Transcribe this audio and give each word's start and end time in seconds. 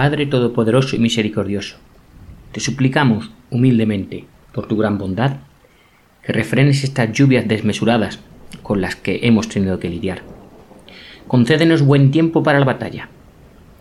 Padre 0.00 0.24
Todopoderoso 0.24 0.96
y 0.96 0.98
Misericordioso, 0.98 1.76
te 2.52 2.60
suplicamos 2.60 3.32
humildemente, 3.50 4.24
por 4.54 4.66
tu 4.66 4.78
gran 4.78 4.96
bondad, 4.96 5.40
que 6.22 6.32
refrenes 6.32 6.84
estas 6.84 7.12
lluvias 7.12 7.46
desmesuradas 7.46 8.18
con 8.62 8.80
las 8.80 8.96
que 8.96 9.20
hemos 9.24 9.50
tenido 9.50 9.78
que 9.78 9.90
lidiar. 9.90 10.22
Concédenos 11.28 11.82
buen 11.82 12.12
tiempo 12.12 12.42
para 12.42 12.58
la 12.58 12.64
batalla. 12.64 13.10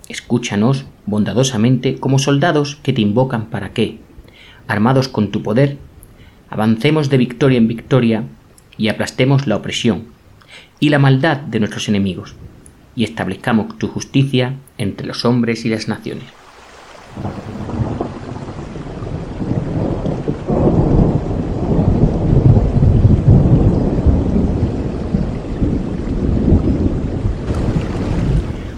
Escúchanos 0.10 0.84
bondadosamente 1.06 1.96
como 1.96 2.20
soldados 2.20 2.76
que 2.84 2.92
te 2.92 3.00
invocan 3.00 3.46
para 3.46 3.70
que, 3.70 4.00
armados 4.68 5.08
con 5.08 5.32
tu 5.32 5.42
poder, 5.42 5.78
avancemos 6.50 7.10
de 7.10 7.16
victoria 7.16 7.60
en 7.60 7.70
victoria 7.70 8.24
y 8.78 8.90
aplastemos 8.90 9.48
la 9.48 9.56
opresión 9.56 10.08
y 10.82 10.90
la 10.90 11.00
maldad 11.00 11.38
de 11.38 11.60
nuestros 11.60 11.88
enemigos 11.88 12.36
y 12.94 13.06
establezcamos 13.06 13.78
tu 13.78 13.88
justicia 13.88 14.56
entre 14.80 15.06
los 15.06 15.26
hombres 15.26 15.66
y 15.66 15.70
las 15.70 15.88
naciones. 15.88 16.24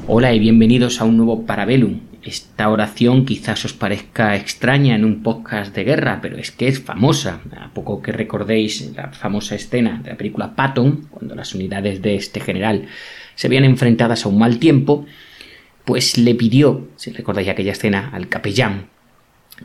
Hola 0.07 0.33
y 0.33 0.39
bienvenidos 0.39 0.99
a 0.99 1.05
un 1.05 1.15
nuevo 1.17 1.45
Parabellum. 1.45 2.01
Esta 2.23 2.69
oración 2.69 3.25
quizás 3.25 3.63
os 3.65 3.73
parezca 3.73 4.35
extraña 4.35 4.95
en 4.95 5.05
un 5.05 5.23
podcast 5.23 5.73
de 5.73 5.83
guerra, 5.83 6.19
pero 6.21 6.37
es 6.37 6.51
que 6.51 6.67
es 6.67 6.81
famosa. 6.81 7.41
A 7.57 7.69
poco 7.73 8.01
que 8.01 8.11
recordéis 8.11 8.91
la 8.95 9.11
famosa 9.11 9.55
escena 9.55 10.01
de 10.03 10.11
la 10.11 10.17
película 10.17 10.55
Patton, 10.55 11.07
cuando 11.09 11.33
las 11.33 11.55
unidades 11.55 12.01
de 12.01 12.15
este 12.15 12.39
general 12.39 12.87
se 13.35 13.47
veían 13.47 13.63
enfrentadas 13.63 14.25
a 14.25 14.29
un 14.29 14.37
mal 14.37 14.59
tiempo, 14.59 15.05
pues 15.85 16.17
le 16.17 16.35
pidió, 16.35 16.87
si 16.95 17.11
recordáis 17.11 17.49
aquella 17.49 17.71
escena, 17.71 18.09
al 18.13 18.27
capellán 18.27 18.87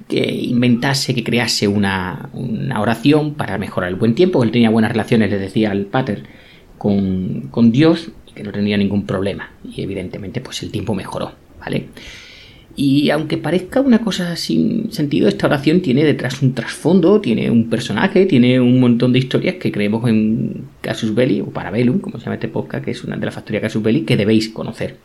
que 0.08 0.30
inventase, 0.30 1.14
que 1.14 1.24
crease 1.24 1.68
una, 1.68 2.30
oración 2.78 3.34
para 3.34 3.58
mejorar 3.58 3.90
el 3.90 3.96
buen 3.96 4.14
tiempo. 4.14 4.42
Él 4.42 4.50
tenía 4.50 4.70
buenas 4.70 4.92
relaciones, 4.92 5.30
le 5.30 5.38
decía 5.38 5.70
al 5.70 5.86
pater, 5.86 6.24
con, 6.78 7.48
con 7.50 7.72
Dios 7.72 8.10
que 8.34 8.42
no 8.42 8.52
tenía 8.52 8.76
ningún 8.76 9.06
problema. 9.06 9.50
Y 9.64 9.80
evidentemente, 9.82 10.40
pues 10.40 10.62
el 10.62 10.70
tiempo 10.70 10.94
mejoró, 10.94 11.32
¿vale? 11.58 11.86
Y 12.78 13.08
aunque 13.08 13.38
parezca 13.38 13.80
una 13.80 14.00
cosa 14.00 14.36
sin 14.36 14.92
sentido, 14.92 15.28
esta 15.28 15.46
oración 15.46 15.80
tiene 15.80 16.04
detrás 16.04 16.42
un 16.42 16.52
trasfondo, 16.54 17.22
tiene 17.22 17.50
un 17.50 17.70
personaje, 17.70 18.26
tiene 18.26 18.60
un 18.60 18.78
montón 18.78 19.14
de 19.14 19.18
historias 19.18 19.54
que 19.54 19.72
creemos 19.72 20.06
en 20.06 20.66
Casus 20.82 21.14
Belli 21.14 21.40
o 21.40 21.46
Parabellum, 21.46 22.00
como 22.00 22.18
se 22.18 22.26
llama 22.26 22.34
este 22.34 22.48
podcast, 22.48 22.84
que 22.84 22.90
es 22.90 23.02
una 23.02 23.16
de 23.16 23.24
las 23.24 23.34
factorías 23.34 23.62
Casus 23.62 23.82
Belli, 23.82 24.02
que 24.02 24.18
debéis 24.18 24.50
conocer. 24.50 24.98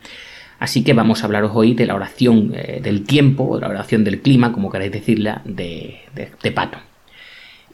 Así 0.62 0.84
que 0.84 0.92
vamos 0.92 1.22
a 1.22 1.26
hablaros 1.26 1.50
hoy 1.54 1.74
de 1.74 1.86
la 1.86 1.96
oración 1.96 2.52
eh, 2.54 2.78
del 2.80 3.02
tiempo, 3.02 3.56
de 3.56 3.62
la 3.62 3.68
oración 3.68 4.04
del 4.04 4.20
clima, 4.20 4.52
como 4.52 4.70
queráis 4.70 4.92
decirla, 4.92 5.42
de, 5.44 6.02
Pato. 6.54 6.78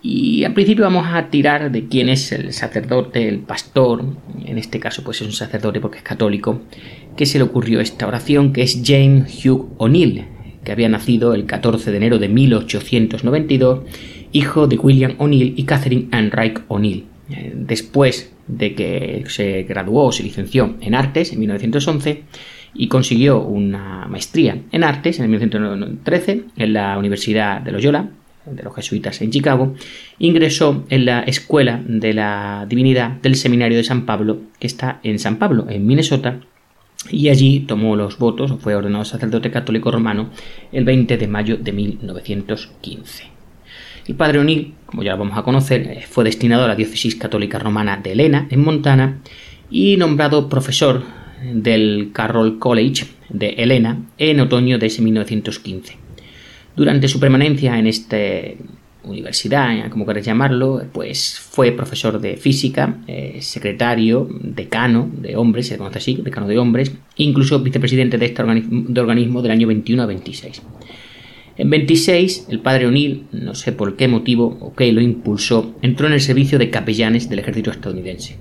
Y 0.00 0.42
al 0.44 0.54
principio 0.54 0.84
vamos 0.84 1.06
a 1.06 1.28
tirar 1.28 1.70
de 1.70 1.86
quién 1.86 2.08
es 2.08 2.32
el 2.32 2.54
sacerdote, 2.54 3.28
el 3.28 3.40
pastor, 3.40 4.02
en 4.42 4.56
este 4.56 4.80
caso 4.80 5.04
pues 5.04 5.20
es 5.20 5.26
un 5.26 5.34
sacerdote 5.34 5.80
porque 5.80 5.98
es 5.98 6.02
católico, 6.02 6.62
que 7.14 7.26
se 7.26 7.36
le 7.36 7.44
ocurrió 7.44 7.80
esta 7.80 8.06
oración, 8.06 8.54
que 8.54 8.62
es 8.62 8.80
James 8.82 9.44
Hugh 9.44 9.68
O'Neill, 9.76 10.24
que 10.64 10.72
había 10.72 10.88
nacido 10.88 11.34
el 11.34 11.44
14 11.44 11.90
de 11.90 11.96
enero 11.98 12.18
de 12.18 12.30
1892, 12.30 13.80
hijo 14.32 14.66
de 14.66 14.76
William 14.78 15.14
O'Neill 15.18 15.52
y 15.58 15.64
Catherine 15.64 16.08
Enright 16.10 16.60
O'Neill. 16.68 17.04
Después 17.54 18.32
de 18.46 18.74
que 18.74 19.24
se 19.28 19.64
graduó 19.64 20.10
se 20.10 20.22
licenció 20.22 20.76
en 20.80 20.94
artes 20.94 21.34
en 21.34 21.40
1911 21.40 22.22
y 22.74 22.88
consiguió 22.88 23.40
una 23.40 24.06
maestría 24.08 24.60
en 24.72 24.84
artes 24.84 25.18
en 25.18 25.30
1913 25.30 26.44
en 26.56 26.72
la 26.72 26.98
Universidad 26.98 27.60
de 27.60 27.72
Loyola, 27.72 28.10
de 28.46 28.62
los 28.62 28.74
jesuitas 28.74 29.20
en 29.20 29.30
Chicago, 29.30 29.74
ingresó 30.18 30.84
en 30.88 31.04
la 31.04 31.20
Escuela 31.20 31.82
de 31.86 32.14
la 32.14 32.66
Divinidad 32.68 33.10
del 33.22 33.36
Seminario 33.36 33.76
de 33.76 33.84
San 33.84 34.06
Pablo, 34.06 34.40
que 34.58 34.66
está 34.66 35.00
en 35.02 35.18
San 35.18 35.36
Pablo, 35.36 35.66
en 35.68 35.86
Minnesota, 35.86 36.40
y 37.10 37.28
allí 37.28 37.60
tomó 37.60 37.96
los 37.96 38.18
votos, 38.18 38.54
fue 38.60 38.74
ordenado 38.74 39.04
sacerdote 39.04 39.50
católico 39.50 39.90
romano, 39.90 40.30
el 40.72 40.84
20 40.84 41.16
de 41.16 41.28
mayo 41.28 41.56
de 41.56 41.72
1915. 41.72 43.24
El 44.06 44.14
padre 44.14 44.38
O'Neill, 44.38 44.74
como 44.86 45.02
ya 45.02 45.12
lo 45.12 45.18
vamos 45.18 45.36
a 45.36 45.42
conocer, 45.42 45.82
eh, 45.82 46.04
fue 46.08 46.24
destinado 46.24 46.64
a 46.64 46.68
la 46.68 46.74
diócesis 46.74 47.14
católica 47.14 47.58
romana 47.58 47.98
de 47.98 48.12
Helena, 48.12 48.48
en 48.50 48.64
Montana, 48.64 49.18
y 49.70 49.96
nombrado 49.98 50.48
profesor 50.48 51.02
del 51.52 52.10
Carroll 52.12 52.58
College 52.58 53.06
de 53.28 53.48
Helena 53.50 54.06
en 54.18 54.40
otoño 54.40 54.78
de 54.78 54.86
ese 54.86 55.02
1915. 55.02 55.96
Durante 56.76 57.08
su 57.08 57.18
permanencia 57.18 57.78
en 57.78 57.86
esta 57.86 58.16
universidad, 59.04 59.88
como 59.90 60.06
queréis 60.06 60.26
llamarlo, 60.26 60.84
pues 60.92 61.38
fue 61.38 61.72
profesor 61.72 62.20
de 62.20 62.36
física, 62.36 62.98
eh, 63.06 63.38
secretario, 63.40 64.28
decano 64.40 65.10
de 65.12 65.36
hombres, 65.36 65.68
se 65.68 65.78
conoce 65.78 65.98
así, 65.98 66.14
decano 66.22 66.46
de 66.46 66.58
hombres, 66.58 66.92
incluso 67.16 67.60
vicepresidente 67.60 68.18
de 68.18 68.26
este 68.26 68.42
organismo, 68.42 69.42
del 69.42 69.50
año 69.50 69.66
21 69.66 70.02
a 70.02 70.06
26. 70.06 70.62
En 71.56 71.70
26, 71.70 72.46
el 72.50 72.60
padre 72.60 72.86
O'Neill, 72.86 73.24
no 73.32 73.54
sé 73.54 73.72
por 73.72 73.96
qué 73.96 74.06
motivo 74.06 74.58
o 74.60 74.74
qué 74.74 74.92
lo 74.92 75.00
impulsó, 75.00 75.74
entró 75.82 76.06
en 76.06 76.12
el 76.12 76.20
servicio 76.20 76.58
de 76.58 76.70
capellanes 76.70 77.28
del 77.28 77.40
ejército 77.40 77.70
estadounidense. 77.70 78.38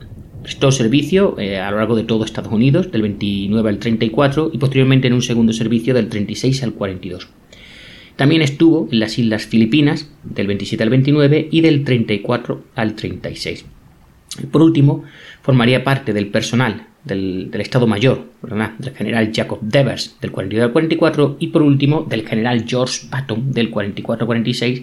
Prestó 0.47 0.71
servicio 0.71 1.37
eh, 1.39 1.59
a 1.59 1.69
lo 1.71 1.77
largo 1.79 1.97
de 1.97 2.05
todo 2.05 2.23
Estados 2.23 2.53
Unidos, 2.53 2.89
del 2.89 3.01
29 3.01 3.69
al 3.69 3.79
34, 3.79 4.51
y 4.53 4.57
posteriormente 4.57 5.07
en 5.07 5.13
un 5.13 5.21
segundo 5.21 5.51
servicio 5.51 5.93
del 5.93 6.07
36 6.07 6.63
al 6.63 6.71
42. 6.71 7.27
También 8.15 8.41
estuvo 8.41 8.87
en 8.89 9.01
las 9.01 9.19
Islas 9.19 9.45
Filipinas 9.45 10.09
del 10.23 10.47
27 10.47 10.81
al 10.81 10.89
29 10.89 11.49
y 11.51 11.59
del 11.59 11.83
34 11.83 12.63
al 12.75 12.95
36. 12.95 13.65
Por 14.49 14.61
último, 14.61 15.03
formaría 15.41 15.83
parte 15.83 16.13
del 16.13 16.27
personal 16.27 16.87
del, 17.03 17.51
Estado 17.55 17.85
Mayor, 17.85 18.27
del 18.79 18.95
general 18.95 19.33
Jacob 19.35 19.59
Devers 19.61 20.15
del 20.21 20.31
42 20.31 20.67
al 20.67 20.71
44 20.71 21.35
y 21.41 21.47
por 21.47 21.61
último 21.61 22.07
del 22.09 22.25
general 22.25 22.63
George 22.65 23.07
Patton 23.09 23.51
del 23.51 23.69
44 23.69 24.23
al 24.23 24.27
46 24.27 24.81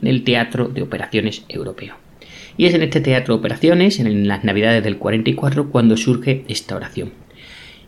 en 0.00 0.08
el 0.08 0.24
Teatro 0.24 0.68
de 0.68 0.80
Operaciones 0.80 1.44
Europeo. 1.50 2.01
Y 2.56 2.66
es 2.66 2.74
en 2.74 2.82
este 2.82 3.00
teatro 3.00 3.34
de 3.34 3.40
operaciones, 3.40 3.98
en 3.98 4.28
las 4.28 4.44
Navidades 4.44 4.84
del 4.84 4.98
44, 4.98 5.70
cuando 5.70 5.96
surge 5.96 6.44
esta 6.48 6.76
oración. 6.76 7.12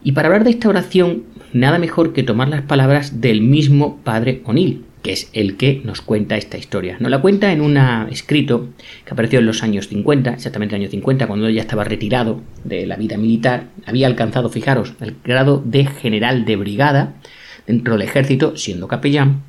Y 0.03 0.13
para 0.13 0.29
hablar 0.29 0.45
de 0.45 0.51
esta 0.51 0.69
oración, 0.69 1.25
nada 1.53 1.79
mejor 1.79 2.13
que 2.13 2.23
tomar 2.23 2.49
las 2.49 2.63
palabras 2.63 3.21
del 3.21 3.41
mismo 3.41 4.01
padre 4.05 4.43
O'Neill, 4.45 4.85
que 5.03 5.13
es 5.13 5.31
el 5.33 5.57
que 5.57 5.81
nos 5.85 6.01
cuenta 6.01 6.37
esta 6.37 6.59
historia. 6.59 6.97
Nos 7.01 7.11
la 7.11 7.21
cuenta 7.21 7.53
en 7.53 7.61
un 7.61 7.77
escrito 8.11 8.69
que 9.05 9.13
apareció 9.13 9.39
en 9.39 9.47
los 9.47 9.63
años 9.63 9.89
50, 9.89 10.35
exactamente 10.35 10.75
en 10.75 10.83
el 10.83 10.87
año 10.87 10.91
50, 10.91 11.27
cuando 11.27 11.47
él 11.47 11.55
ya 11.55 11.63
estaba 11.63 11.85
retirado 11.85 12.43
de 12.65 12.87
la 12.87 12.97
vida 12.97 13.17
militar, 13.17 13.69
había 13.87 14.07
alcanzado, 14.07 14.49
fijaros, 14.51 14.95
el 15.01 15.17
grado 15.25 15.63
de 15.65 15.87
general 15.87 16.45
de 16.45 16.57
brigada 16.57 17.15
dentro 17.67 17.95
del 17.95 18.03
ejército, 18.03 18.57
siendo 18.57 18.89
capellán, 18.89 19.43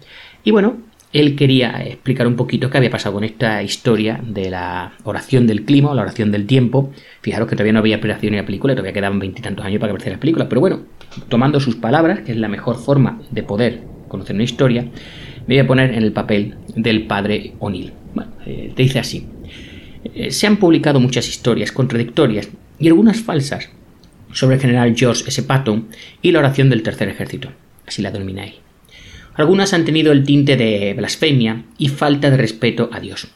y 0.46 0.52
bueno, 0.52 0.78
él 1.16 1.38
quería 1.38 1.82
explicar 1.82 2.28
un 2.28 2.36
poquito 2.36 2.70
qué 2.70 2.78
había 2.78 2.90
pasado 2.90 3.16
con 3.16 3.24
esta 3.24 3.64
historia 3.64 4.20
de 4.22 4.50
la 4.50 4.92
oración 5.06 5.48
del 5.48 5.64
clima 5.64 5.92
o 5.92 5.96
la 5.96 6.02
oración 6.02 6.30
del 6.30 6.46
tiempo. 6.46 6.92
Fijaros 7.22 7.48
que 7.48 7.56
todavía 7.56 7.72
no 7.72 7.80
había 7.80 7.96
operación 7.96 8.34
ni 8.34 8.38
la 8.38 8.46
película, 8.46 8.74
todavía 8.74 8.92
quedaban 8.92 9.20
veintitantos 9.20 9.66
años 9.66 9.80
para 9.80 9.90
que 9.90 9.92
apareciera 9.92 10.18
la 10.18 10.20
película. 10.20 10.50
Pero 10.50 10.60
bueno, 10.60 10.82
tomando 11.30 11.62
sus 11.62 11.78
palabras, 11.78 12.20
que 12.20 12.34
es 12.34 12.38
la 12.38 12.50
mejor 12.50 12.76
forma 12.76 13.22
de 13.32 13.44
poder 13.44 13.84
conocer 14.10 14.36
una 14.36 14.44
historia, 14.44 14.82
me 15.48 15.56
voy 15.56 15.60
a 15.60 15.68
poner 15.68 15.94
en 15.94 16.04
el 16.04 16.12
papel 16.12 16.56
del 16.76 17.08
padre 17.08 17.54
O'Neill. 17.60 17.94
Bueno, 18.14 18.32
eh, 18.46 18.74
te 18.76 18.84
dice 18.84 19.00
así. 19.00 19.26
Eh, 20.04 20.32
se 20.32 20.48
han 20.48 20.58
publicado 20.58 21.00
muchas 21.00 21.30
historias 21.30 21.72
contradictorias 21.72 22.50
y 22.78 22.88
algunas 22.88 23.22
falsas 23.22 23.70
sobre 24.34 24.56
el 24.56 24.62
general 24.62 24.94
George 24.98 25.24
S. 25.28 25.44
Patton 25.44 25.88
y 26.22 26.34
la 26.34 26.40
oración 26.40 26.70
del 26.70 26.84
tercer 26.84 27.08
ejército. 27.08 27.52
Así 27.88 28.02
la 28.02 28.12
denomina 28.12 28.44
él. 28.44 28.65
Algunas 29.36 29.74
han 29.74 29.86
tenido 29.86 30.12
el 30.12 30.24
tinte 30.24 30.58
de 30.58 30.94
blasfemia 30.94 31.64
y 31.78 31.90
falta 31.90 32.30
de 32.30 32.38
respeto 32.38 32.90
a 32.92 33.00
Dios. 33.00 33.28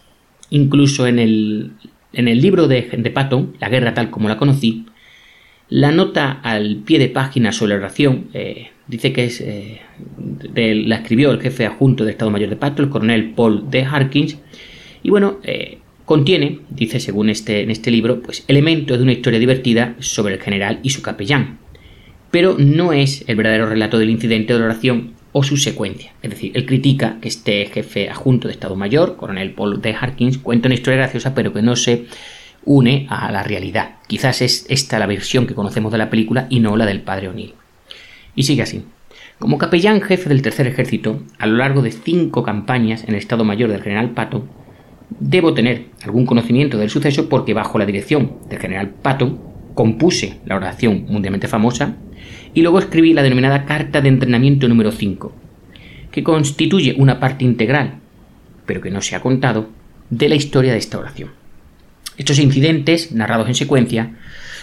Incluso 0.50 1.08
en 1.08 1.20
el, 1.20 1.72
en 2.14 2.28
el 2.28 2.42
libro 2.42 2.68
de, 2.68 2.90
de 2.98 3.12
Patton, 3.12 3.56
La 3.60 3.70
guerra 3.70 3.94
tal 3.94 4.10
como 4.10 4.30
la 4.30 4.38
conocí, 4.38 4.86
la 5.70 5.92
nota 5.92 6.32
al 6.32 6.78
pie 6.78 6.98
de 6.98 7.10
página 7.10 7.52
sobre 7.52 7.74
la 7.74 7.82
oración 7.82 8.30
eh, 8.34 8.70
dice 8.88 9.14
que 9.14 9.26
es, 9.26 9.40
eh, 9.40 9.82
la 10.56 10.96
escribió 10.96 11.32
el 11.32 11.40
jefe 11.40 11.68
adjunto 11.68 12.04
del 12.04 12.14
Estado 12.14 12.32
Mayor 12.32 12.50
de 12.50 12.56
Patton, 12.56 12.86
el 12.86 12.92
coronel 12.92 13.30
Paul 13.32 13.70
D. 13.70 13.84
Harkins, 13.84 14.40
y 15.04 15.12
bueno, 15.12 15.38
eh, 15.44 15.78
contiene, 16.06 16.62
dice 16.72 17.00
según 17.00 17.30
este, 17.30 17.62
en 17.62 17.70
este 17.70 17.92
libro, 17.92 18.20
pues 18.22 18.44
elementos 18.48 18.98
de 18.98 19.04
una 19.04 19.12
historia 19.12 19.40
divertida 19.40 19.96
sobre 20.00 20.34
el 20.34 20.42
general 20.42 20.80
y 20.82 20.90
su 20.90 21.04
capellán, 21.04 21.60
pero 22.32 22.56
no 22.58 22.92
es 22.92 23.24
el 23.28 23.36
verdadero 23.36 23.68
relato 23.68 24.00
del 24.00 24.10
incidente 24.10 24.54
de 24.54 24.60
la 24.60 24.66
oración 24.66 25.14
o 25.32 25.44
su 25.44 25.58
secuencia. 25.58 26.14
Es 26.22 26.32
decir, 26.32 26.52
él 26.56 26.66
critica 26.66 27.18
que 27.22 27.28
este 27.28 27.66
jefe 27.68 28.10
adjunto 28.10 28.48
de 28.48 28.54
Estado 28.54 28.76
Mayor, 28.76 29.16
coronel 29.16 29.54
Paul 29.54 29.82
D. 29.82 29.96
Harkins, 30.00 30.38
cuenta 30.38 30.68
una 30.68 30.76
historia 30.76 30.98
graciosa 30.98 31.34
pero 31.34 31.54
que 31.54 31.62
no 31.62 31.76
se 31.76 32.06
une 32.66 33.08
a 33.10 33.32
la 33.32 33.44
realidad. 33.44 33.98
Quizás 34.08 34.42
es 34.42 34.66
esta 34.70 35.00
la 35.00 35.06
versión 35.06 35.48
que 35.48 35.56
conocemos 35.56 35.92
de 35.92 35.98
la 35.98 36.10
película 36.10 36.48
y 36.50 36.60
no 36.60 36.76
la 36.78 36.86
del 36.86 37.02
padre 37.02 37.30
O'Neill. 37.30 37.54
Y 38.36 38.44
sigue 38.44 38.64
así. 38.64 38.84
Como 39.38 39.58
capellán 39.58 40.02
jefe 40.02 40.28
del 40.28 40.42
Tercer 40.42 40.68
Ejército, 40.68 41.24
a 41.38 41.48
lo 41.48 41.58
largo 41.58 41.82
de 41.82 41.92
cinco 41.92 42.44
campañas 42.44 43.04
en 43.04 43.12
el 43.12 43.16
Estado 43.16 43.46
Mayor 43.46 43.70
del 43.70 43.82
general 43.82 44.12
Patton, 44.12 44.50
debo 45.20 45.54
tener 45.54 45.86
algún 46.04 46.26
conocimiento 46.26 46.78
del 46.78 46.90
suceso 46.90 47.30
porque 47.30 47.54
bajo 47.54 47.80
la 47.80 47.86
dirección 47.86 48.38
del 48.50 48.60
general 48.60 48.90
Patton 48.90 49.40
compuse 49.76 50.40
la 50.46 50.58
oración 50.58 51.06
mundialmente 51.08 51.48
famosa 51.48 51.96
y 52.54 52.62
luego 52.62 52.80
escribí 52.80 53.14
la 53.14 53.24
denominada 53.24 53.66
Carta 53.66 54.02
de 54.02 54.10
Entrenamiento 54.10 54.68
número 54.68 54.92
5, 54.92 55.34
que 56.12 56.24
constituye 56.24 56.96
una 56.98 57.20
parte 57.20 57.46
integral, 57.46 58.00
pero 58.66 58.82
que 58.82 58.92
no 58.92 59.02
se 59.02 59.16
ha 59.16 59.22
contado, 59.22 59.70
de 60.10 60.30
la 60.30 60.36
historia 60.36 60.72
de 60.72 60.80
esta 60.80 60.98
oración. 60.98 61.32
Estos 62.18 62.40
incidentes, 62.40 63.12
narrados 63.12 63.48
en 63.48 63.56
secuencia, 63.56 64.16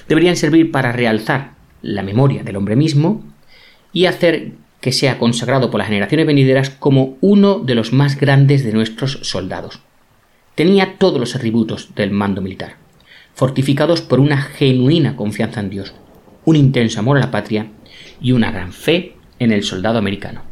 deberían 0.08 0.36
servir 0.36 0.70
para 0.70 0.92
realzar 0.92 1.52
la 1.82 2.02
memoria 2.02 2.42
del 2.42 2.56
hombre 2.56 2.76
mismo 2.76 3.24
y 3.92 4.06
hacer 4.06 4.52
que 4.80 4.92
sea 4.92 5.18
consagrado 5.18 5.70
por 5.70 5.78
las 5.78 5.88
generaciones 5.88 6.26
venideras 6.26 6.70
como 6.70 7.16
uno 7.20 7.60
de 7.60 7.74
los 7.74 7.92
más 7.92 8.18
grandes 8.18 8.64
de 8.64 8.72
nuestros 8.72 9.20
soldados. 9.22 9.80
Tenía 10.54 10.96
todos 10.98 11.18
los 11.18 11.34
atributos 11.34 11.94
del 11.94 12.10
mando 12.10 12.40
militar, 12.42 12.76
fortificados 13.34 14.02
por 14.02 14.20
una 14.20 14.40
genuina 14.40 15.16
confianza 15.16 15.60
en 15.60 15.70
Dios, 15.70 15.94
un 16.44 16.56
intenso 16.56 17.00
amor 17.00 17.16
a 17.16 17.20
la 17.20 17.30
patria 17.30 17.68
y 18.20 18.32
una 18.32 18.50
gran 18.50 18.72
fe 18.72 19.14
en 19.38 19.52
el 19.52 19.62
soldado 19.62 19.98
americano. 19.98 20.42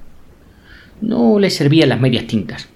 No 1.01 1.39
le 1.39 1.51
servían 1.51 1.89
las 1.89 2.01
medias 2.01 2.27
tintas. 2.27 2.69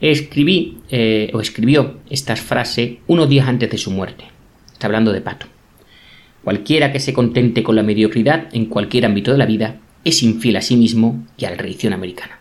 Escribí, 0.00 0.78
eh, 0.90 1.30
o 1.32 1.40
escribió 1.40 1.98
esta 2.10 2.36
frase 2.36 3.00
unos 3.06 3.28
días 3.28 3.48
antes 3.48 3.70
de 3.70 3.78
su 3.78 3.90
muerte. 3.90 4.24
Está 4.72 4.86
hablando 4.86 5.12
de 5.12 5.20
Pato. 5.20 5.46
Cualquiera 6.44 6.92
que 6.92 7.00
se 7.00 7.12
contente 7.12 7.62
con 7.62 7.76
la 7.76 7.82
mediocridad 7.82 8.48
en 8.52 8.66
cualquier 8.66 9.06
ámbito 9.06 9.32
de 9.32 9.38
la 9.38 9.46
vida 9.46 9.80
es 10.04 10.22
infiel 10.22 10.56
a 10.56 10.62
sí 10.62 10.76
mismo 10.76 11.26
y 11.36 11.44
a 11.44 11.50
la 11.50 11.56
religión 11.56 11.92
americana. 11.92 12.38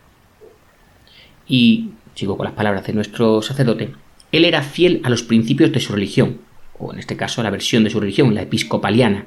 Y, 1.47 1.89
sigo 2.13 2.37
con 2.37 2.45
las 2.45 2.53
palabras 2.53 2.85
de 2.85 2.93
nuestro 2.93 3.41
sacerdote, 3.41 3.91
él 4.31 4.45
era 4.45 4.61
fiel 4.61 5.01
a 5.03 5.09
los 5.09 5.23
principios 5.23 5.71
de 5.71 5.79
su 5.79 5.93
religión, 5.93 6.39
o 6.77 6.93
en 6.93 6.99
este 6.99 7.15
caso 7.15 7.41
a 7.41 7.43
la 7.43 7.49
versión 7.49 7.83
de 7.83 7.89
su 7.89 7.99
religión, 7.99 8.35
la 8.35 8.43
episcopaliana, 8.43 9.25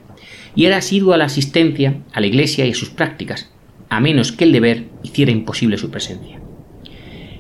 y 0.55 0.65
era 0.65 0.79
asiduo 0.79 1.13
a 1.13 1.17
la 1.17 1.27
asistencia 1.27 1.97
a 2.13 2.21
la 2.21 2.27
iglesia 2.27 2.67
y 2.67 2.71
a 2.71 2.75
sus 2.75 2.91
prácticas, 2.91 3.51
a 3.89 4.01
menos 4.01 4.33
que 4.33 4.45
el 4.45 4.53
deber 4.53 4.85
hiciera 5.03 5.31
imposible 5.31 5.79
su 5.79 5.91
presencia. 5.91 6.39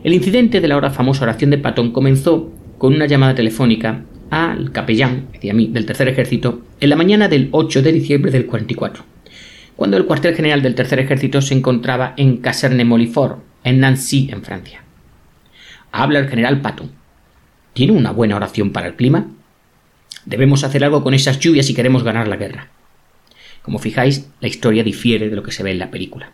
El 0.04 0.14
incidente 0.14 0.60
de 0.60 0.68
la 0.68 0.74
ahora 0.74 0.90
famosa 0.90 1.24
oración 1.24 1.50
de 1.50 1.58
Patón 1.58 1.92
comenzó 1.92 2.52
con 2.78 2.94
una 2.94 3.06
llamada 3.06 3.34
telefónica 3.34 4.04
al 4.30 4.72
capellán, 4.72 5.28
decía 5.32 5.54
mí, 5.54 5.68
del 5.68 5.86
tercer 5.86 6.08
ejército, 6.08 6.62
en 6.80 6.90
la 6.90 6.96
mañana 6.96 7.28
del 7.28 7.48
8 7.50 7.82
de 7.82 7.92
diciembre 7.92 8.30
del 8.30 8.46
44 8.46 9.04
cuando 9.78 9.96
el 9.96 10.06
cuartel 10.06 10.34
general 10.34 10.60
del 10.60 10.74
Tercer 10.74 10.98
Ejército 10.98 11.40
se 11.40 11.54
encontraba 11.54 12.12
en 12.16 12.38
Caserne 12.38 12.84
Molifort, 12.84 13.44
en 13.62 13.78
Nancy, 13.78 14.28
en 14.28 14.42
Francia. 14.42 14.82
Habla 15.92 16.18
el 16.18 16.28
general 16.28 16.60
Patton. 16.60 16.90
¿Tiene 17.74 17.92
una 17.92 18.10
buena 18.10 18.34
oración 18.34 18.72
para 18.72 18.88
el 18.88 18.96
clima? 18.96 19.28
Debemos 20.24 20.64
hacer 20.64 20.82
algo 20.82 21.04
con 21.04 21.14
esas 21.14 21.38
lluvias 21.38 21.66
si 21.66 21.74
queremos 21.74 22.02
ganar 22.02 22.26
la 22.26 22.34
guerra. 22.34 22.70
Como 23.68 23.78
fijáis, 23.78 24.30
la 24.40 24.48
historia 24.48 24.82
difiere 24.82 25.28
de 25.28 25.36
lo 25.36 25.42
que 25.42 25.52
se 25.52 25.62
ve 25.62 25.72
en 25.72 25.78
la 25.78 25.90
película. 25.90 26.32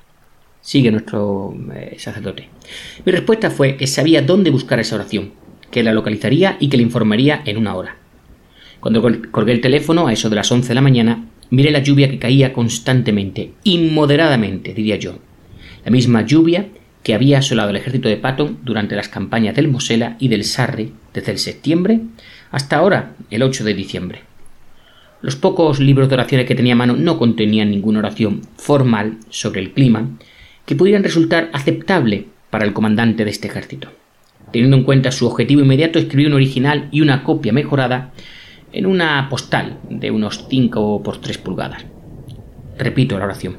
Sigue 0.61 0.93
nuestro 0.93 1.53
eh, 1.75 1.97
sacerdote. 1.99 2.49
Mi 3.05 3.11
respuesta 3.11 3.51
fue 3.51 3.77
que 3.77 3.89
sabía 3.89 4.23
dónde 4.23 4.51
buscar 4.51 4.79
esa 4.79 4.95
oración, 4.95 5.33
que 5.73 5.83
la 5.83 5.93
localizaría 5.93 6.57
y 6.61 6.69
que 6.69 6.77
le 6.77 6.85
informaría 6.85 7.43
en 7.45 7.57
una 7.57 7.75
hora. 7.75 7.97
Cuando 8.79 9.03
colgué 9.33 9.51
el 9.51 9.61
teléfono 9.61 10.07
a 10.07 10.13
eso 10.13 10.31
de 10.31 10.37
las 10.37 10.53
11 10.53 10.69
de 10.69 10.75
la 10.77 10.81
mañana, 10.81 11.25
Miré 11.51 11.73
la 11.73 11.81
lluvia 11.81 12.09
que 12.09 12.21
caía 12.21 12.53
constantemente, 12.53 13.55
inmoderadamente, 13.65 14.75
diría 14.75 14.95
yo. 14.95 15.19
La 15.85 15.91
misma 15.91 16.23
lluvia 16.23 16.69
que 17.03 17.15
había 17.15 17.39
asolado 17.39 17.71
el 17.71 17.77
ejército 17.77 18.09
de 18.09 18.17
Patton 18.17 18.61
durante 18.63 18.95
las 18.95 19.09
campañas 19.09 19.57
del 19.57 19.67
Mosela 19.67 20.17
y 20.21 20.29
del 20.29 20.45
Sarre 20.45 20.91
desde 21.13 21.33
el 21.33 21.39
septiembre 21.39 22.01
hasta 22.53 22.77
ahora, 22.77 23.17
el 23.31 23.43
8 23.43 23.65
de 23.65 23.75
diciembre. 23.75 24.34
Los 25.25 25.37
pocos 25.37 25.81
libros 25.81 26.11
de 26.11 26.17
oraciones 26.17 26.47
que 26.47 26.55
tenía 26.55 26.75
a 26.75 26.76
mano 26.76 26.97
no 26.97 27.19
contenían 27.19 27.71
ninguna 27.71 28.00
oración 28.00 28.43
formal 28.59 29.17
sobre 29.31 29.62
el 29.62 29.73
clima 29.73 30.11
que 30.67 30.76
pudieran 30.76 31.03
resultar 31.03 31.49
aceptable 31.55 32.26
para 32.50 32.67
el 32.67 32.75
comandante 32.75 33.25
de 33.25 33.31
este 33.31 33.49
ejército. 33.49 33.88
Teniendo 34.53 34.76
en 34.76 34.85
cuenta 34.85 35.12
su 35.12 35.26
objetivo 35.26 35.62
inmediato, 35.62 35.99
escribí 35.99 36.26
un 36.26 36.35
original 36.35 36.88
y 36.93 37.00
una 37.00 37.25
copia 37.25 37.55
mejorada 37.55 38.12
en 38.71 38.85
una 38.85 39.26
postal 39.31 39.79
de 39.88 40.11
unos 40.11 40.44
5 40.50 41.03
por 41.03 41.23
3 41.23 41.38
pulgadas. 41.38 41.87
Repito 42.79 43.19
la 43.19 43.25
oración. 43.25 43.56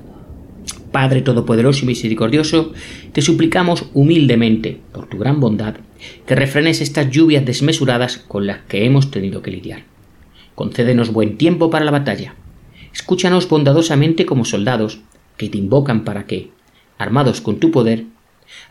Padre 0.91 1.23
Todopoderoso 1.23 1.83
y 1.83 1.88
Misericordioso, 1.88 2.73
te 3.12 3.23
suplicamos 3.23 3.88
humildemente, 3.95 4.81
por 4.91 5.09
tu 5.09 5.17
gran 5.17 5.39
bondad, 5.39 5.77
que 6.27 6.35
refrenes 6.35 6.79
estas 6.81 7.09
lluvias 7.09 7.44
desmesuradas 7.44 8.19
con 8.19 8.45
las 8.45 8.59
que 8.67 8.85
hemos 8.85 9.09
tenido 9.09 9.41
que 9.41 9.50
lidiar. 9.50 9.94
Concédenos 10.55 11.11
buen 11.11 11.37
tiempo 11.37 11.69
para 11.69 11.85
la 11.85 11.91
batalla. 11.91 12.35
Escúchanos 12.93 13.47
bondadosamente 13.49 14.25
como 14.25 14.45
soldados 14.45 14.99
que 15.37 15.49
te 15.49 15.57
invocan 15.57 16.05
para 16.05 16.25
que, 16.25 16.51
armados 16.97 17.41
con 17.41 17.59
tu 17.59 17.71
poder, 17.71 18.05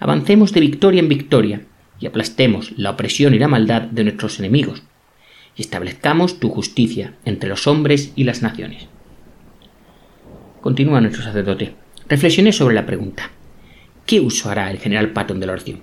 avancemos 0.00 0.52
de 0.52 0.60
victoria 0.60 1.00
en 1.00 1.08
victoria 1.08 1.60
y 2.00 2.06
aplastemos 2.06 2.72
la 2.76 2.90
opresión 2.90 3.34
y 3.34 3.38
la 3.38 3.48
maldad 3.48 3.82
de 3.82 4.04
nuestros 4.04 4.38
enemigos 4.38 4.82
y 5.56 5.62
establezcamos 5.62 6.40
tu 6.40 6.48
justicia 6.48 7.14
entre 7.24 7.48
los 7.48 7.66
hombres 7.66 8.12
y 8.16 8.24
las 8.24 8.42
naciones. 8.42 8.88
Continúa 10.60 11.00
nuestro 11.00 11.22
sacerdote. 11.22 11.74
Reflexioné 12.08 12.52
sobre 12.52 12.74
la 12.74 12.86
pregunta. 12.86 13.30
¿Qué 14.06 14.20
uso 14.20 14.50
hará 14.50 14.70
el 14.70 14.78
general 14.78 15.10
Patton 15.10 15.40
de 15.40 15.46
la 15.46 15.52
oración? 15.52 15.80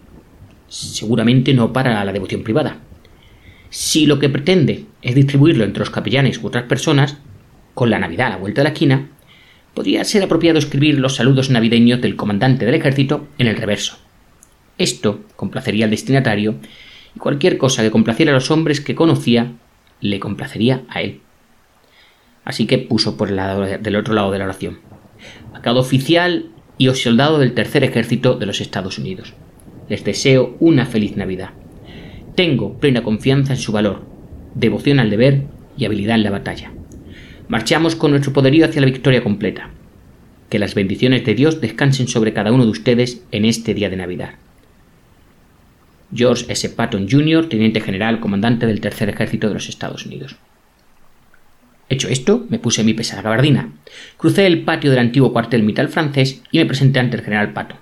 Seguramente 0.68 1.54
no 1.54 1.72
para 1.72 2.04
la 2.04 2.14
devoción 2.14 2.44
privada. 2.44 2.78
Si 3.72 4.06
lo 4.06 4.20
que 4.20 4.28
pretende 4.28 4.84
es 5.02 5.16
distribuirlo 5.16 5.64
entre 5.64 5.80
los 5.80 5.90
capellanes 5.90 6.44
u 6.44 6.48
otras 6.48 6.66
personas, 6.66 7.18
con 7.74 7.90
la 7.90 8.00
Navidad 8.00 8.28
a 8.28 8.32
la 8.32 8.38
vuelta 8.38 8.60
de 8.60 8.64
la 8.66 8.74
esquina, 8.74 9.08
podría 9.74 10.04
ser 10.04 10.22
apropiado 10.24 10.60
escribir 10.60 11.00
los 11.00 11.16
saludos 11.16 11.50
navideños 11.50 12.02
del 12.02 12.18
comandante 12.18 12.66
del 12.66 12.76
ejército 12.76 13.30
en 13.38 13.48
el 13.48 13.56
reverso. 13.56 13.98
Esto 14.78 15.22
complacería 15.38 15.86
al 15.86 15.92
destinatario 15.92 16.56
y 17.16 17.20
cualquier 17.20 17.58
cosa 17.58 17.82
que 17.82 17.92
complaciera 17.92 18.34
a 18.34 18.36
los 18.36 18.52
hombres 18.52 18.82
que 18.82 18.94
conocía 18.94 19.54
le 20.02 20.20
complacería 20.20 20.84
a 20.90 21.02
él. 21.02 21.22
Así 22.44 22.68
que 22.68 22.78
puso 22.78 23.16
por 23.16 23.30
el 23.30 23.38
lado 23.38 23.62
del 23.62 23.96
otro 23.96 24.14
lado 24.14 24.32
de 24.32 24.40
la 24.40 24.46
oración. 24.46 24.80
A 25.54 25.62
cada 25.62 25.80
oficial 25.80 26.50
y 26.78 26.90
soldado 26.90 27.40
del 27.40 27.54
tercer 27.54 27.86
ejército 27.86 28.36
de 28.36 28.48
los 28.48 28.60
Estados 28.60 28.98
Unidos. 28.98 29.34
Les 29.88 30.04
deseo 30.04 30.58
una 30.60 30.86
feliz 30.86 31.16
Navidad. 31.16 31.52
Tengo 32.36 32.80
plena 32.80 33.04
confianza 33.04 33.54
en 33.54 33.60
su 33.60 33.72
valor, 33.72 34.06
devoción 34.56 35.00
al 35.00 35.10
deber 35.10 35.44
y 35.78 35.86
habilidad 35.86 36.16
en 36.16 36.24
la 36.24 36.32
batalla. 36.32 36.72
Marchamos 37.50 37.96
con 37.96 38.12
nuestro 38.12 38.32
poderío 38.32 38.66
hacia 38.66 38.80
la 38.80 38.88
victoria 38.88 39.22
completa. 39.22 39.70
Que 40.50 40.60
las 40.60 40.74
bendiciones 40.74 41.26
de 41.26 41.36
Dios 41.36 41.60
descansen 41.60 42.08
sobre 42.08 42.34
cada 42.34 42.52
uno 42.52 42.64
de 42.64 42.72
ustedes 42.72 43.22
en 43.32 43.44
este 43.44 43.74
día 43.74 43.90
de 43.90 43.98
Navidad. 43.98 44.36
George 46.14 46.46
S. 46.50 46.70
Patton 46.70 47.08
Jr., 47.10 47.50
teniente 47.50 47.82
general, 47.82 48.20
comandante 48.20 48.66
del 48.66 48.82
Tercer 48.82 49.10
Ejército 49.10 49.48
de 49.48 49.54
los 49.54 49.68
Estados 49.68 50.06
Unidos. 50.06 50.36
Hecho 51.90 52.08
esto, 52.08 52.46
me 52.48 52.60
puse 52.60 52.86
mi 52.86 52.94
pesada 52.94 53.22
gabardina, 53.22 53.74
crucé 54.16 54.48
el 54.48 54.64
patio 54.64 54.90
del 54.90 55.00
antiguo 55.00 55.34
cuartel 55.34 55.64
militar 55.64 55.90
francés 55.90 56.42
y 56.50 56.60
me 56.60 56.66
presenté 56.66 57.00
ante 57.00 57.18
el 57.18 57.24
general 57.24 57.52
Patton. 57.52 57.78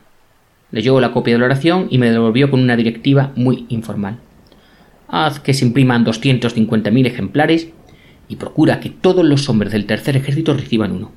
Leyó 0.72 1.00
la 1.00 1.12
copia 1.12 1.36
de 1.36 1.40
la 1.40 1.46
oración 1.46 1.88
y 1.92 2.00
me 2.00 2.10
devolvió 2.10 2.50
con 2.50 2.60
una 2.60 2.76
directiva 2.76 3.32
muy 3.36 3.66
informal. 3.70 4.18
Haz 5.12 5.40
que 5.40 5.54
se 5.54 5.66
impriman 5.66 6.06
250.000 6.06 7.08
ejemplares 7.08 7.70
y 8.28 8.36
procura 8.36 8.80
que 8.80 8.90
todos 8.90 9.26
los 9.26 9.50
hombres 9.50 9.72
del 9.72 9.86
tercer 9.86 10.16
ejército 10.16 10.54
reciban 10.54 10.92
uno. 10.92 11.12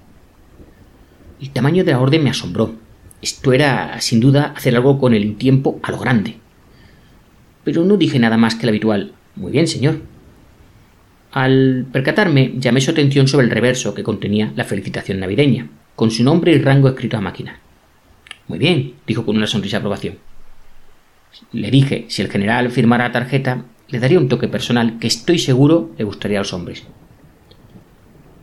El 1.41 1.51
tamaño 1.51 1.85
de 1.85 1.93
la 1.93 2.01
orden 2.01 2.25
me 2.25 2.31
asombró. 2.31 2.75
Esto 3.21 3.53
era, 3.53 4.01
sin 4.01 4.21
duda, 4.21 4.55
hacer 4.57 4.75
algo 4.75 4.99
con 4.99 5.15
el 5.15 5.37
tiempo 5.37 5.79
a 5.83 5.91
lo 5.91 5.99
grande 5.99 6.37
pero 7.65 7.85
no 7.85 7.97
dije 7.97 8.19
nada 8.19 8.37
más 8.37 8.55
que 8.55 8.63
el 8.63 8.71
habitual. 8.71 9.13
Muy 9.37 9.53
bien, 9.53 9.67
señor. 9.67 10.01
Al 11.31 11.87
percatarme, 11.91 12.53
llamé 12.59 12.81
su 12.81 12.91
atención 12.91 13.29
sobre 13.29 13.47
el 13.47 13.53
reverso 13.53 13.95
que 13.95 14.03
contenía 14.03 14.53
la 14.57 14.65
felicitación 14.65 15.21
navideña, 15.21 15.69
con 15.97 16.11
su 16.11 16.25
nombre 16.25 16.53
y 16.53 16.59
rango 16.59 16.89
escrito 16.89 17.17
a 17.17 17.21
máquina. 17.21 17.61
Muy 18.49 18.59
bien, 18.59 18.95
dijo 19.07 19.25
con 19.25 19.37
una 19.37 19.47
sonrisa 19.47 19.77
de 19.77 19.79
aprobación. 19.79 20.19
Le 21.53 21.71
dije, 21.71 22.05
si 22.09 22.21
el 22.21 22.31
general 22.31 22.71
firmara 22.71 23.05
la 23.05 23.13
tarjeta, 23.13 23.65
le 23.93 24.01
daría 24.01 24.19
un 24.19 24.29
toque 24.29 24.49
personal 24.49 24.99
que 24.99 25.07
estoy 25.07 25.39
seguro 25.39 25.91
le 25.99 26.05
gustaría 26.05 26.39
a 26.39 26.41
los 26.41 26.55
hombres. 26.55 26.83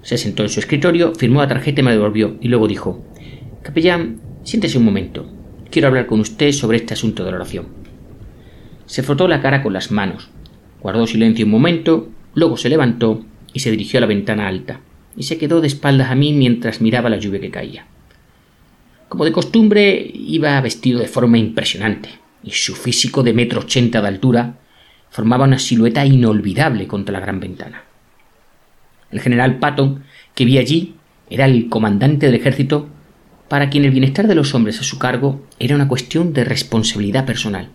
Se 0.03 0.17
sentó 0.17 0.43
en 0.43 0.49
su 0.49 0.59
escritorio, 0.59 1.13
firmó 1.15 1.41
la 1.41 1.47
tarjeta 1.47 1.81
y 1.81 1.83
me 1.83 1.91
devolvió, 1.91 2.37
y 2.39 2.47
luego 2.47 2.67
dijo 2.67 3.03
Capellán, 3.63 4.21
siéntese 4.43 4.77
un 4.77 4.85
momento. 4.85 5.27
Quiero 5.71 5.87
hablar 5.87 6.05
con 6.05 6.19
usted 6.19 6.51
sobre 6.51 6.77
este 6.77 6.93
asunto 6.93 7.25
de 7.25 7.31
la 7.31 7.37
oración. 7.37 7.67
Se 8.85 9.03
frotó 9.03 9.27
la 9.27 9.41
cara 9.41 9.61
con 9.63 9.73
las 9.73 9.91
manos, 9.91 10.29
guardó 10.81 11.07
silencio 11.07 11.45
un 11.45 11.51
momento, 11.51 12.09
luego 12.35 12.55
se 12.55 12.69
levantó 12.69 13.25
y 13.51 13.59
se 13.59 13.71
dirigió 13.71 13.97
a 13.97 14.01
la 14.01 14.07
ventana 14.07 14.47
alta, 14.47 14.81
y 15.17 15.23
se 15.23 15.39
quedó 15.39 15.61
de 15.61 15.67
espaldas 15.67 16.11
a 16.11 16.15
mí 16.15 16.31
mientras 16.31 16.79
miraba 16.79 17.09
la 17.09 17.17
lluvia 17.17 17.41
que 17.41 17.49
caía. 17.49 17.87
Como 19.09 19.25
de 19.25 19.31
costumbre, 19.31 20.11
iba 20.13 20.61
vestido 20.61 20.99
de 20.99 21.07
forma 21.07 21.39
impresionante, 21.39 22.09
y 22.43 22.51
su 22.51 22.75
físico 22.75 23.23
de 23.23 23.33
metro 23.33 23.61
ochenta 23.61 24.01
de 24.01 24.07
altura 24.07 24.59
formaba 25.09 25.45
una 25.45 25.59
silueta 25.59 26.05
inolvidable 26.05 26.87
contra 26.87 27.13
la 27.13 27.19
gran 27.19 27.39
ventana. 27.39 27.83
El 29.11 29.21
general 29.21 29.57
Patton, 29.59 30.03
que 30.35 30.45
vi 30.45 30.57
allí, 30.57 30.95
era 31.29 31.45
el 31.45 31.69
comandante 31.69 32.25
del 32.25 32.35
ejército 32.35 32.87
para 33.47 33.69
quien 33.69 33.83
el 33.85 33.91
bienestar 33.91 34.27
de 34.27 34.35
los 34.35 34.53
hombres 34.53 34.79
a 34.79 34.83
su 34.83 34.99
cargo 34.99 35.41
era 35.59 35.75
una 35.75 35.87
cuestión 35.87 36.33
de 36.33 36.43
responsabilidad 36.43 37.25
personal. 37.25 37.69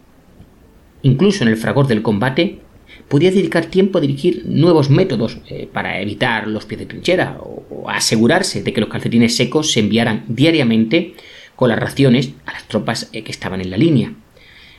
Incluso 1.03 1.43
en 1.43 1.51
el 1.51 1.57
fragor 1.57 1.89
del 1.89 2.03
combate, 2.03 2.61
podía 3.09 3.31
dedicar 3.31 3.67
tiempo 3.67 3.99
a 3.99 4.01
dirigir 4.01 4.45
nuevos 4.47 4.89
métodos 4.89 5.39
eh, 5.49 5.69
para 5.71 6.01
evitar 6.01 6.47
los 6.47 6.65
pies 6.65 6.81
de 6.81 6.87
trinchera 6.87 7.39
o, 7.41 7.63
asegurarse 7.89 8.63
de 8.63 8.73
que 8.73 8.81
los 8.81 8.89
calcetines 8.89 9.37
secos 9.37 9.73
se 9.73 9.81
enviaran 9.81 10.25
diariamente 10.27 11.15
con 11.55 11.69
las 11.69 11.79
raciones 11.79 12.33
a 12.47 12.53
las 12.53 12.65
tropas 12.65 13.11
eh, 13.13 13.23
que 13.23 13.31
estaban 13.31 13.61
en 13.61 13.71
la 13.71 13.77
línea, 13.77 14.15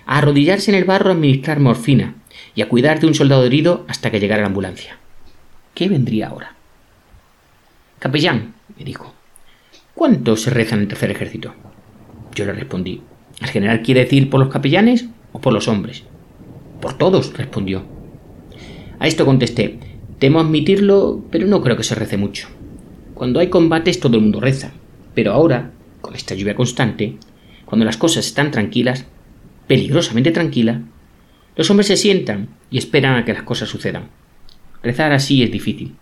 a 0.07 0.17
arrodillarse 0.17 0.71
en 0.71 0.77
el 0.77 0.85
barro 0.85 1.09
a 1.09 1.13
administrar 1.13 1.59
morfina 1.59 2.15
y 2.55 2.61
a 2.61 2.69
cuidar 2.69 2.99
de 2.99 3.07
un 3.07 3.13
soldado 3.13 3.45
herido 3.45 3.85
hasta 3.87 4.09
que 4.09 4.19
llegara 4.19 4.41
la 4.41 4.47
ambulancia. 4.47 4.97
¿Qué 5.73 5.89
vendría 5.89 6.29
ahora? 6.29 6.55
Capellán, 7.99 8.53
me 8.77 8.85
dijo, 8.85 9.13
¿cuánto 9.93 10.37
se 10.37 10.49
reza 10.49 10.75
en 10.75 10.81
el 10.81 10.87
tercer 10.87 11.11
ejército? 11.11 11.53
Yo 12.33 12.45
le 12.45 12.53
respondí, 12.53 13.01
¿el 13.41 13.47
general 13.47 13.81
quiere 13.81 14.01
decir 14.01 14.29
por 14.29 14.39
los 14.39 14.49
capellanes 14.49 15.05
o 15.33 15.39
por 15.39 15.53
los 15.53 15.67
hombres? 15.67 16.03
Por 16.81 16.97
todos, 16.97 17.33
respondió. 17.35 17.83
A 18.99 19.07
esto 19.07 19.25
contesté, 19.25 19.79
temo 20.19 20.39
admitirlo, 20.39 21.23
pero 21.29 21.47
no 21.47 21.61
creo 21.61 21.75
que 21.75 21.83
se 21.83 21.95
rece 21.95 22.17
mucho. 22.17 22.47
Cuando 23.13 23.39
hay 23.39 23.49
combates 23.49 23.99
todo 23.99 24.15
el 24.15 24.23
mundo 24.23 24.39
reza, 24.39 24.71
pero 25.13 25.33
ahora, 25.33 25.71
con 26.01 26.15
esta 26.15 26.35
lluvia 26.35 26.55
constante, 26.55 27.17
cuando 27.65 27.85
las 27.85 27.97
cosas 27.97 28.25
están 28.25 28.51
tranquilas, 28.51 29.05
peligrosamente 29.67 30.31
tranquilas, 30.31 30.81
los 31.55 31.69
hombres 31.69 31.87
se 31.87 31.97
sientan 31.97 32.49
y 32.69 32.77
esperan 32.77 33.15
a 33.15 33.25
que 33.25 33.33
las 33.33 33.43
cosas 33.43 33.69
sucedan. 33.69 34.09
Rezar 34.83 35.11
así 35.13 35.41
es 35.43 35.51
difícil. 35.51 35.95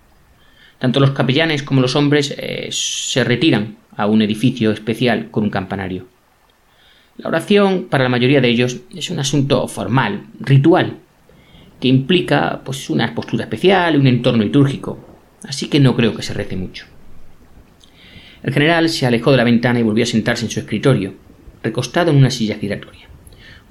Tanto 0.79 0.99
los 0.99 1.11
capellanes 1.11 1.63
como 1.63 1.81
los 1.81 1.95
hombres 1.95 2.35
eh, 2.37 2.67
se 2.71 3.23
retiran 3.23 3.77
a 3.95 4.07
un 4.07 4.21
edificio 4.21 4.71
especial 4.71 5.29
con 5.31 5.43
un 5.45 5.49
campanario. 5.49 6.07
La 7.17 7.29
oración, 7.29 7.85
para 7.89 8.03
la 8.03 8.09
mayoría 8.09 8.41
de 8.41 8.49
ellos, 8.49 8.81
es 8.93 9.09
un 9.11 9.19
asunto 9.19 9.67
formal, 9.67 10.25
ritual, 10.39 10.97
que 11.79 11.87
implica 11.87 12.61
pues 12.65 12.89
una 12.89 13.13
postura 13.13 13.43
especial 13.43 13.99
un 13.99 14.07
entorno 14.07 14.43
litúrgico, 14.43 14.99
así 15.43 15.67
que 15.67 15.79
no 15.79 15.95
creo 15.95 16.15
que 16.15 16.23
se 16.23 16.33
rece 16.33 16.55
mucho. 16.55 16.85
El 18.41 18.53
general 18.53 18.89
se 18.89 19.05
alejó 19.05 19.31
de 19.31 19.37
la 19.37 19.43
ventana 19.43 19.79
y 19.79 19.83
volvió 19.83 20.03
a 20.03 20.07
sentarse 20.07 20.45
en 20.45 20.51
su 20.51 20.59
escritorio, 20.59 21.13
recostado 21.61 22.11
en 22.11 22.17
una 22.17 22.31
silla 22.31 22.57
giratoria, 22.57 23.07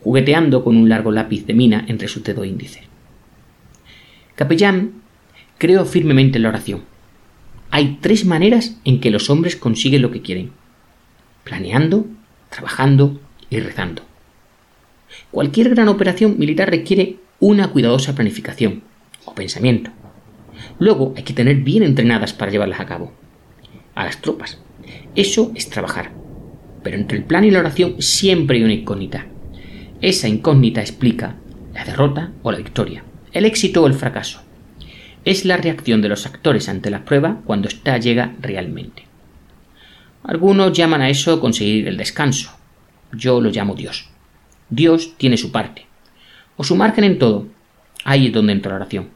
jugueteando 0.03 0.65
con 0.65 0.77
un 0.77 0.89
largo 0.89 1.13
lápiz 1.13 1.47
de 1.47 1.55
mina 1.55 1.85
entre 1.89 2.09
sus 2.09 2.25
dedos 2.25 2.47
índices. 2.47 2.83
Capellán, 4.35 5.03
creo 5.59 5.85
firmemente 5.85 6.39
en 6.39 6.43
la 6.43 6.49
oración. 6.49 6.83
Hay 7.71 7.99
tres 8.01 8.25
maneras 8.25 8.79
en 8.85 9.01
que 9.01 9.11
los 9.11 9.31
hombres 9.31 9.57
consiguen 9.57 10.03
lo 10.03 10.11
que 10.11 10.23
quieren. 10.23 10.51
Planeando, 11.45 12.07
trabajando 12.51 13.21
y 13.49 13.61
rezando. 13.61 14.03
Cualquier 15.31 15.71
gran 15.71 15.89
operación 15.89 16.37
militar 16.39 16.71
requiere 16.71 17.17
una 17.39 17.69
cuidadosa 17.69 18.15
planificación 18.15 18.83
o 19.25 19.35
pensamiento. 19.35 19.91
Luego 20.79 21.15
hay 21.17 21.23
que 21.23 21.33
tener 21.33 21.57
bien 21.57 21.83
entrenadas 21.83 22.33
para 22.33 22.51
llevarlas 22.51 22.81
a 22.81 22.87
cabo. 22.87 23.13
A 23.95 24.05
las 24.05 24.21
tropas. 24.21 24.59
Eso 25.15 25.53
es 25.55 25.69
trabajar. 25.71 26.13
Pero 26.83 26.97
entre 26.97 27.19
el 27.19 27.25
plan 27.25 27.45
y 27.45 27.51
la 27.51 27.61
oración 27.61 28.01
siempre 28.01 28.59
hay 28.59 28.65
una 28.65 28.73
incógnita. 28.75 29.27
Esa 30.03 30.27
incógnita 30.27 30.81
explica 30.81 31.37
la 31.73 31.85
derrota 31.85 32.33
o 32.43 32.51
la 32.51 32.59
victoria, 32.59 33.05
el 33.33 33.45
éxito 33.45 33.83
o 33.83 33.87
el 33.87 33.95
fracaso. 33.95 34.43
Es 35.25 35.45
la 35.45 35.57
reacción 35.57 36.03
de 36.03 36.09
los 36.09 36.27
actores 36.27 36.69
ante 36.69 36.91
la 36.91 37.05
prueba 37.05 37.41
cuando 37.45 37.69
ésta 37.69 37.97
llega 37.99 38.35
realmente. 38.41 39.05
Algunos 40.25 40.73
llaman 40.73 41.03
a 41.03 41.09
eso 41.09 41.41
conseguir 41.41 41.87
el 41.87 41.97
descanso. 41.97 42.51
Yo 43.13 43.41
lo 43.41 43.51
llamo 43.51 43.77
Dios. 43.77 44.09
Dios 44.71 45.15
tiene 45.19 45.37
su 45.37 45.53
parte 45.53 45.87
o 46.57 46.65
su 46.65 46.75
margen 46.75 47.05
en 47.05 47.21
todo. 47.21 47.47
Ahí 48.05 48.27
es 48.27 48.33
donde 48.33 48.55
entra 48.55 48.71
la 48.71 48.79
oración. 48.79 49.11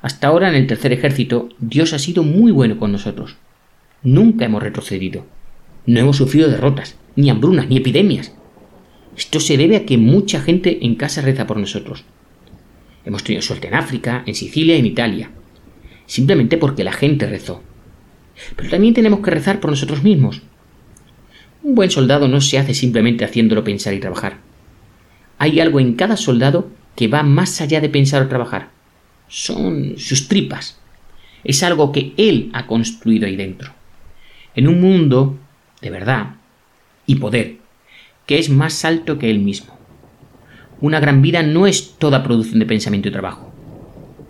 Hasta 0.00 0.28
ahora 0.28 0.48
en 0.48 0.54
el 0.54 0.68
tercer 0.68 0.92
ejército 0.92 1.48
Dios 1.58 1.92
ha 1.92 1.98
sido 1.98 2.22
muy 2.22 2.52
bueno 2.52 2.78
con 2.78 2.92
nosotros. 2.92 3.34
Nunca 4.04 4.44
hemos 4.44 4.62
retrocedido. 4.62 5.26
No 5.86 5.98
hemos 5.98 6.18
sufrido 6.18 6.48
derrotas, 6.48 6.96
ni 7.16 7.30
hambrunas, 7.30 7.66
ni 7.66 7.78
epidemias. 7.78 8.37
Esto 9.18 9.38
se 9.40 9.58
debe 9.58 9.76
a 9.76 9.84
que 9.84 9.98
mucha 9.98 10.40
gente 10.40 10.78
en 10.86 10.94
casa 10.94 11.20
reza 11.20 11.46
por 11.46 11.58
nosotros. 11.58 12.04
Hemos 13.04 13.22
tenido 13.22 13.42
suerte 13.42 13.68
en 13.68 13.74
África, 13.74 14.22
en 14.24 14.34
Sicilia 14.34 14.76
y 14.76 14.78
en 14.78 14.86
Italia. 14.86 15.30
Simplemente 16.06 16.56
porque 16.56 16.84
la 16.84 16.92
gente 16.92 17.26
rezó. 17.26 17.62
Pero 18.56 18.70
también 18.70 18.94
tenemos 18.94 19.20
que 19.20 19.30
rezar 19.30 19.60
por 19.60 19.70
nosotros 19.70 20.02
mismos. 20.02 20.40
Un 21.62 21.74
buen 21.74 21.90
soldado 21.90 22.28
no 22.28 22.40
se 22.40 22.58
hace 22.58 22.72
simplemente 22.72 23.26
haciéndolo 23.26 23.62
pensar 23.62 23.92
y 23.92 24.00
trabajar 24.00 24.48
hay 25.38 25.60
algo 25.60 25.80
en 25.80 25.94
cada 25.94 26.16
soldado 26.16 26.68
que 26.96 27.08
va 27.08 27.22
más 27.22 27.60
allá 27.60 27.80
de 27.80 27.88
pensar 27.88 28.22
o 28.22 28.28
trabajar. 28.28 28.70
Son 29.28 29.94
sus 29.96 30.28
tripas. 30.28 30.80
Es 31.44 31.62
algo 31.62 31.92
que 31.92 32.12
él 32.16 32.50
ha 32.52 32.66
construido 32.66 33.26
ahí 33.26 33.36
dentro. 33.36 33.72
En 34.56 34.66
un 34.66 34.80
mundo 34.80 35.38
de 35.80 35.90
verdad 35.90 36.34
y 37.06 37.14
poder, 37.14 37.57
que 38.28 38.38
es 38.38 38.48
más 38.48 38.84
alto 38.84 39.18
que 39.18 39.28
él 39.28 39.40
mismo. 39.40 39.76
Una 40.80 41.00
gran 41.00 41.20
vida 41.20 41.42
no 41.42 41.66
es 41.66 41.94
toda 41.98 42.22
producción 42.22 42.60
de 42.60 42.66
pensamiento 42.66 43.08
y 43.08 43.12
trabajo. 43.12 43.52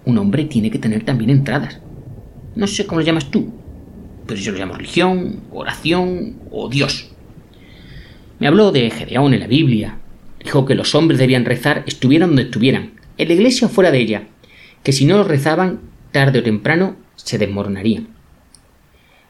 Un 0.06 0.16
hombre 0.16 0.46
tiene 0.46 0.70
que 0.70 0.78
tener 0.78 1.04
también 1.04 1.28
entradas. 1.28 1.80
No 2.54 2.66
sé 2.66 2.86
cómo 2.86 3.00
lo 3.00 3.06
llamas 3.06 3.30
tú, 3.30 3.52
pero 4.26 4.40
yo 4.40 4.52
lo 4.52 4.58
llamo 4.58 4.74
religión, 4.74 5.40
oración 5.52 6.36
o 6.50 6.70
Dios. 6.70 7.10
Me 8.38 8.46
habló 8.46 8.72
de 8.72 8.88
Gedeón 8.88 9.34
en 9.34 9.40
la 9.40 9.46
Biblia, 9.46 9.98
Dijo 10.44 10.64
que 10.64 10.74
los 10.74 10.94
hombres 10.94 11.18
debían 11.18 11.44
rezar 11.44 11.82
estuvieran 11.86 12.30
donde 12.30 12.44
estuvieran, 12.44 12.92
en 13.18 13.28
la 13.28 13.34
iglesia 13.34 13.66
o 13.66 13.70
fuera 13.70 13.90
de 13.90 13.98
ella, 13.98 14.28
que 14.82 14.92
si 14.92 15.04
no 15.04 15.16
lo 15.16 15.24
rezaban, 15.24 15.80
tarde 16.12 16.38
o 16.38 16.42
temprano 16.42 16.96
se 17.16 17.38
desmoronarían. 17.38 18.08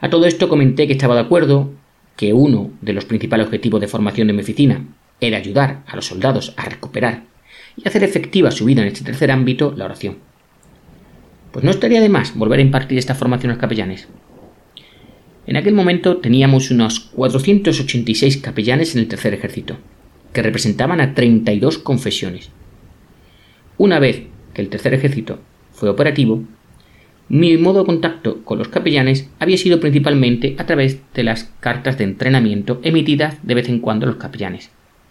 A 0.01 0.11
todo 0.11 0.27
esto 0.27 0.49
comenté 0.49 0.87
que 0.87 0.93
estaba 0.93 1.15
de 1.15 1.23
acuerdo, 1.23 1.73
que 2.19 2.33
uno 2.33 2.73
de 2.83 2.93
los 2.93 3.05
principales 3.05 3.47
objetivos 3.47 3.81
de 3.81 3.87
formación 3.87 4.27
de 4.27 4.33
mi 4.33 4.43
oficina 4.43 4.85
era 5.21 5.39
ayudar 5.39 5.85
a 5.87 5.95
los 5.95 6.07
soldados 6.07 6.53
a 6.57 6.65
recuperar 6.65 7.23
y 7.77 7.87
hacer 7.87 8.03
efectiva 8.03 8.51
su 8.51 8.65
vida 8.65 8.83
en 8.83 8.89
este 8.89 9.05
tercer 9.05 9.31
ámbito, 9.31 9.73
la 9.77 9.85
oración. 9.85 10.19
Pues 11.53 11.65
no 11.65 11.71
estaría 11.71 12.01
de 12.01 12.09
más 12.09 12.37
volver 12.37 12.59
a 12.59 12.63
impartir 12.63 12.99
esta 12.99 13.15
formación 13.15 13.53
a 13.53 13.55
los 13.55 13.61
capellanes. 13.61 14.09
En 15.47 15.57
aquel 15.57 15.75
momento 15.75 16.17
teníamos 16.17 16.73
unos 16.73 16.99
486 16.99 18.39
capellanes 18.39 18.97
en 18.97 19.03
el 19.03 19.09
tercer 19.09 19.33
ejército, 19.33 19.77
que 20.33 20.43
representaban 20.43 21.01
a 21.01 21.15
32 21.15 21.79
confesiones. 21.79 22.51
Una 23.77 24.01
vez 24.01 24.25
que 24.55 24.63
el 24.63 24.71
tercer 24.71 24.93
ejército 24.93 25.39
fue 25.71 25.89
operativo, 25.89 26.43
mi 27.29 27.57
modo 27.59 27.81
de 27.81 27.87
contacto 27.87 28.43
con 28.45 28.59
los 28.59 28.69
capellanes 28.69 29.29
había 29.39 29.59
sido 29.59 29.81
principalmente 29.81 30.57
a 30.59 30.65
través 30.65 31.01
de 31.13 31.25
las 31.25 31.51
cartas 31.61 31.99
de 31.99 32.05
entrenamiento 32.05 32.81
emitidas 32.83 33.37
de 33.43 33.55
vez 33.55 33.69
en 33.69 33.81
cuando 33.81 34.07
a 34.07 34.09
los 34.09 34.19
capellanes, 34.19 34.71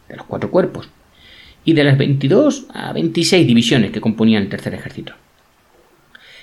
de 0.09 0.15
los 0.15 0.25
cuatro 0.25 0.49
cuerpos, 0.49 0.89
y 1.63 1.73
de 1.73 1.83
las 1.83 1.97
22 1.97 2.67
a 2.73 2.91
26 2.93 3.45
divisiones 3.45 3.91
que 3.91 4.01
componían 4.01 4.43
el 4.43 4.49
tercer 4.49 4.73
ejército. 4.73 5.13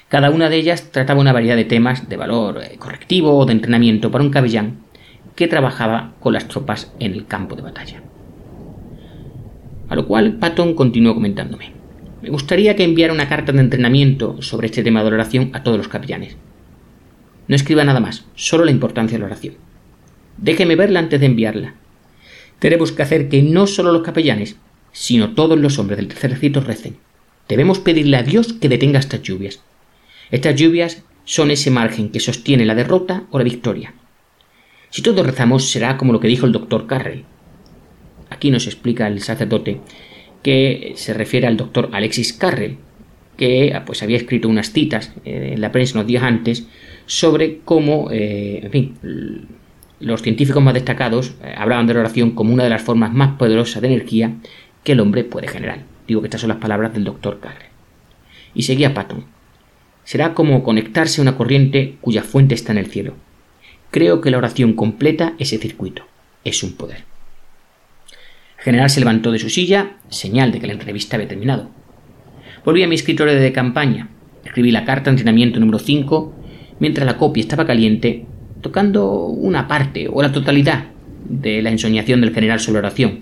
Cada 0.08 0.30
una 0.30 0.48
de 0.48 0.56
ellas 0.56 0.92
trataba 0.92 1.20
una 1.20 1.32
variedad 1.32 1.56
de 1.56 1.64
temas 1.64 2.08
de 2.08 2.16
valor 2.16 2.62
eh, 2.62 2.76
correctivo 2.78 3.36
o 3.36 3.46
de 3.46 3.52
entrenamiento 3.52 4.10
para 4.10 4.22
un 4.22 4.30
capellán 4.30 4.84
que 5.34 5.48
trabajaba 5.48 6.12
con 6.20 6.34
las 6.34 6.46
tropas 6.46 6.92
en 7.00 7.12
el 7.12 7.26
campo 7.26 7.56
de 7.56 7.62
batalla. 7.62 8.02
A 9.88 9.96
lo 9.96 10.06
cual 10.06 10.34
Patton 10.34 10.74
continuó 10.74 11.14
comentándome. 11.14 11.73
Me 12.24 12.30
gustaría 12.30 12.74
que 12.74 12.84
enviara 12.84 13.12
una 13.12 13.28
carta 13.28 13.52
de 13.52 13.60
entrenamiento 13.60 14.40
sobre 14.40 14.68
este 14.68 14.82
tema 14.82 15.04
de 15.04 15.10
la 15.10 15.16
oración 15.16 15.50
a 15.52 15.62
todos 15.62 15.76
los 15.76 15.88
capellanes. 15.88 16.38
No 17.48 17.54
escriba 17.54 17.84
nada 17.84 18.00
más, 18.00 18.24
solo 18.34 18.64
la 18.64 18.70
importancia 18.70 19.16
de 19.16 19.20
la 19.20 19.26
oración. 19.26 19.56
Déjeme 20.38 20.74
verla 20.74 21.00
antes 21.00 21.20
de 21.20 21.26
enviarla. 21.26 21.74
Tenemos 22.60 22.92
que 22.92 23.02
hacer 23.02 23.28
que 23.28 23.42
no 23.42 23.66
solo 23.66 23.92
los 23.92 24.00
capellanes, 24.00 24.56
sino 24.90 25.34
todos 25.34 25.58
los 25.58 25.78
hombres 25.78 25.98
del 25.98 26.08
tercer 26.08 26.30
ejército 26.30 26.62
recen. 26.62 26.96
Debemos 27.46 27.78
pedirle 27.78 28.16
a 28.16 28.22
Dios 28.22 28.54
que 28.54 28.70
detenga 28.70 29.00
estas 29.00 29.20
lluvias. 29.20 29.60
Estas 30.30 30.56
lluvias 30.56 31.02
son 31.26 31.50
ese 31.50 31.70
margen 31.70 32.08
que 32.08 32.20
sostiene 32.20 32.64
la 32.64 32.74
derrota 32.74 33.24
o 33.32 33.38
la 33.38 33.44
victoria. 33.44 33.92
Si 34.88 35.02
todos 35.02 35.26
rezamos 35.26 35.68
será 35.68 35.98
como 35.98 36.14
lo 36.14 36.20
que 36.20 36.28
dijo 36.28 36.46
el 36.46 36.52
doctor 36.52 36.86
Carrel. 36.86 37.26
Aquí 38.30 38.50
nos 38.50 38.66
explica 38.66 39.08
el 39.08 39.20
sacerdote 39.20 39.82
que 40.44 40.92
se 40.96 41.14
refiere 41.14 41.46
al 41.46 41.56
doctor 41.56 41.88
Alexis 41.92 42.34
Carrel, 42.34 42.76
que 43.36 43.76
pues, 43.86 44.02
había 44.02 44.18
escrito 44.18 44.48
unas 44.48 44.72
citas 44.72 45.10
eh, 45.24 45.52
en 45.54 45.60
la 45.60 45.72
prensa 45.72 45.94
unos 45.94 46.06
días 46.06 46.22
antes 46.22 46.66
sobre 47.06 47.60
cómo, 47.64 48.10
eh, 48.12 48.60
en 48.62 48.70
fin, 48.70 49.48
los 50.00 50.22
científicos 50.22 50.62
más 50.62 50.74
destacados 50.74 51.34
eh, 51.42 51.54
hablaban 51.56 51.86
de 51.86 51.94
la 51.94 52.00
oración 52.00 52.32
como 52.32 52.52
una 52.52 52.62
de 52.62 52.70
las 52.70 52.82
formas 52.82 53.12
más 53.12 53.36
poderosas 53.38 53.80
de 53.80 53.88
energía 53.88 54.34
que 54.84 54.92
el 54.92 55.00
hombre 55.00 55.24
puede 55.24 55.48
generar. 55.48 55.80
Digo 56.06 56.20
que 56.20 56.26
estas 56.26 56.42
son 56.42 56.48
las 56.48 56.58
palabras 56.58 56.92
del 56.92 57.04
doctor 57.04 57.40
Carre. 57.40 57.70
Y 58.54 58.64
seguía 58.64 58.92
Patton. 58.92 59.24
Será 60.04 60.34
como 60.34 60.62
conectarse 60.62 61.20
a 61.20 61.22
una 61.22 61.38
corriente 61.38 61.96
cuya 62.02 62.22
fuente 62.22 62.54
está 62.54 62.72
en 62.72 62.78
el 62.78 62.86
cielo. 62.90 63.14
Creo 63.90 64.20
que 64.20 64.30
la 64.30 64.36
oración 64.36 64.74
completa 64.74 65.32
ese 65.38 65.56
circuito. 65.56 66.02
Es 66.44 66.62
un 66.62 66.74
poder. 66.74 67.13
General 68.64 68.88
se 68.88 69.00
levantó 69.00 69.30
de 69.30 69.38
su 69.38 69.50
silla, 69.50 69.98
señal 70.08 70.50
de 70.50 70.58
que 70.58 70.66
la 70.66 70.72
entrevista 70.72 71.16
había 71.16 71.28
terminado. 71.28 71.68
Volví 72.64 72.82
a 72.82 72.88
mi 72.88 72.94
escritorio 72.94 73.34
de 73.34 73.52
campaña. 73.52 74.08
Escribí 74.42 74.70
la 74.70 74.86
carta 74.86 75.04
de 75.04 75.10
entrenamiento 75.10 75.60
número 75.60 75.78
5 75.78 76.34
mientras 76.80 77.06
la 77.06 77.18
copia 77.18 77.42
estaba 77.42 77.66
caliente, 77.66 78.24
tocando 78.62 79.26
una 79.26 79.68
parte 79.68 80.08
o 80.10 80.22
la 80.22 80.32
totalidad 80.32 80.86
de 81.28 81.60
la 81.60 81.70
ensoñación 81.72 82.22
del 82.22 82.32
general 82.32 82.58
sobre 82.58 82.78
oración. 82.78 83.20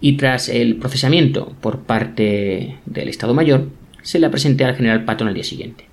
Y 0.00 0.12
tras 0.12 0.48
el 0.48 0.76
procesamiento 0.76 1.56
por 1.60 1.80
parte 1.80 2.76
del 2.86 3.08
Estado 3.08 3.34
Mayor, 3.34 3.70
se 4.02 4.20
la 4.20 4.30
presenté 4.30 4.64
al 4.64 4.76
general 4.76 5.04
Patton 5.04 5.26
al 5.26 5.34
día 5.34 5.42
siguiente. 5.42 5.86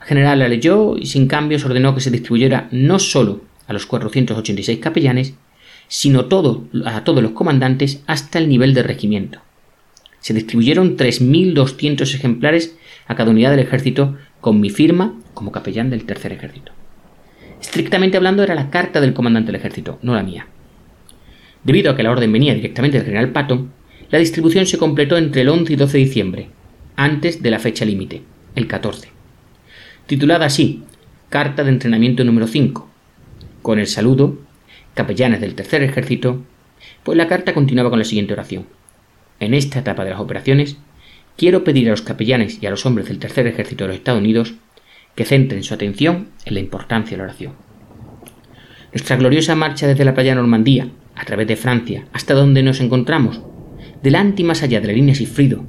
El 0.00 0.06
general 0.08 0.40
la 0.40 0.48
leyó 0.48 0.96
y 0.98 1.06
sin 1.06 1.28
cambios 1.28 1.64
ordenó 1.64 1.94
que 1.94 2.00
se 2.00 2.10
distribuyera 2.10 2.66
no 2.72 2.98
solo 2.98 3.42
a 3.68 3.72
los 3.72 3.86
486 3.86 4.80
capellanes, 4.80 5.34
sino 5.88 6.20
a 6.20 6.28
todos 6.28 7.22
los 7.22 7.32
comandantes 7.32 8.02
hasta 8.06 8.38
el 8.38 8.48
nivel 8.48 8.74
de 8.74 8.82
regimiento. 8.82 9.40
Se 10.20 10.34
distribuyeron 10.34 10.96
3.200 10.96 12.14
ejemplares 12.14 12.76
a 13.06 13.14
cada 13.14 13.30
unidad 13.30 13.50
del 13.50 13.60
ejército 13.60 14.16
con 14.40 14.60
mi 14.60 14.70
firma 14.70 15.14
como 15.34 15.52
capellán 15.52 15.90
del 15.90 16.04
tercer 16.04 16.32
ejército. 16.32 16.72
Estrictamente 17.60 18.16
hablando 18.16 18.42
era 18.42 18.54
la 18.54 18.70
carta 18.70 19.00
del 19.00 19.14
comandante 19.14 19.52
del 19.52 19.60
ejército, 19.60 19.98
no 20.02 20.14
la 20.14 20.22
mía. 20.22 20.46
Debido 21.64 21.90
a 21.90 21.96
que 21.96 22.02
la 22.02 22.10
orden 22.10 22.32
venía 22.32 22.54
directamente 22.54 22.98
del 22.98 23.06
general 23.06 23.32
Patton, 23.32 23.72
la 24.10 24.18
distribución 24.18 24.66
se 24.66 24.78
completó 24.78 25.16
entre 25.16 25.42
el 25.42 25.48
11 25.48 25.72
y 25.72 25.76
12 25.76 25.98
de 25.98 26.04
diciembre, 26.04 26.48
antes 26.96 27.42
de 27.42 27.50
la 27.50 27.58
fecha 27.58 27.84
límite, 27.84 28.22
el 28.54 28.66
14. 28.66 29.08
Titulada 30.06 30.46
así, 30.46 30.84
Carta 31.28 31.64
de 31.64 31.70
entrenamiento 31.70 32.22
número 32.22 32.46
5, 32.46 32.88
con 33.62 33.80
el 33.80 33.88
saludo, 33.88 34.38
capellanes 34.96 35.42
del 35.42 35.54
tercer 35.54 35.82
ejército, 35.82 36.42
pues 37.04 37.16
la 37.16 37.28
carta 37.28 37.54
continuaba 37.54 37.90
con 37.90 37.98
la 37.98 38.04
siguiente 38.04 38.32
oración. 38.32 38.66
En 39.38 39.52
esta 39.52 39.80
etapa 39.80 40.04
de 40.04 40.10
las 40.10 40.20
operaciones, 40.20 40.78
quiero 41.36 41.62
pedir 41.64 41.86
a 41.86 41.90
los 41.90 42.00
capellanes 42.02 42.60
y 42.62 42.66
a 42.66 42.70
los 42.70 42.86
hombres 42.86 43.06
del 43.06 43.18
tercer 43.18 43.46
ejército 43.46 43.84
de 43.84 43.88
los 43.88 43.98
Estados 43.98 44.20
Unidos 44.20 44.54
que 45.14 45.26
centren 45.26 45.62
su 45.62 45.74
atención 45.74 46.28
en 46.46 46.54
la 46.54 46.60
importancia 46.60 47.12
de 47.12 47.18
la 47.18 47.24
oración. 47.24 47.52
Nuestra 48.92 49.16
gloriosa 49.16 49.54
marcha 49.54 49.86
desde 49.86 50.04
la 50.04 50.14
playa 50.14 50.34
Normandía, 50.34 50.88
a 51.14 51.24
través 51.26 51.46
de 51.46 51.56
Francia, 51.56 52.06
hasta 52.14 52.32
donde 52.32 52.62
nos 52.62 52.80
encontramos, 52.80 53.42
delante 54.02 54.42
y 54.42 54.44
más 54.46 54.62
allá 54.62 54.80
de 54.80 54.86
la 54.86 54.94
línea 54.94 55.14
Sifrido, 55.14 55.64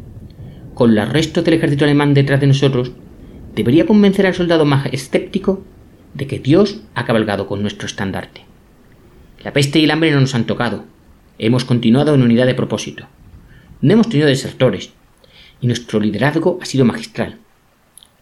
con 0.74 0.96
los 0.96 1.10
restos 1.10 1.44
del 1.44 1.56
ejército 1.56 1.84
alemán 1.84 2.14
detrás 2.14 2.40
de 2.40 2.48
nosotros, 2.48 2.94
debería 3.54 3.86
convencer 3.86 4.26
al 4.26 4.36
soldado 4.36 4.64
más 4.64 4.88
escéptico 4.94 5.66
de 6.14 6.28
que 6.28 6.40
Dios 6.40 6.82
ha 6.96 7.06
cabalgado 7.06 7.48
con 7.48 7.62
nuestro 7.62 7.88
estandarte. 7.88 8.47
La 9.44 9.54
peste 9.54 9.80
y 9.80 9.84
el 9.84 9.92
hambre 9.92 10.12
no 10.12 10.20
nos 10.20 10.36
han 10.36 10.46
tocado. 10.46 10.86
Hemos 11.40 11.66
continuado 11.66 12.16
en 12.16 12.24
unidad 12.24 12.46
de 12.46 12.56
propósito. 12.56 13.08
No 13.82 13.94
hemos 13.94 14.10
tenido 14.10 14.28
desertores. 14.28 14.92
Y 15.62 15.68
nuestro 15.68 16.00
liderazgo 16.00 16.60
ha 16.62 16.66
sido 16.66 16.86
magistral. 16.86 17.38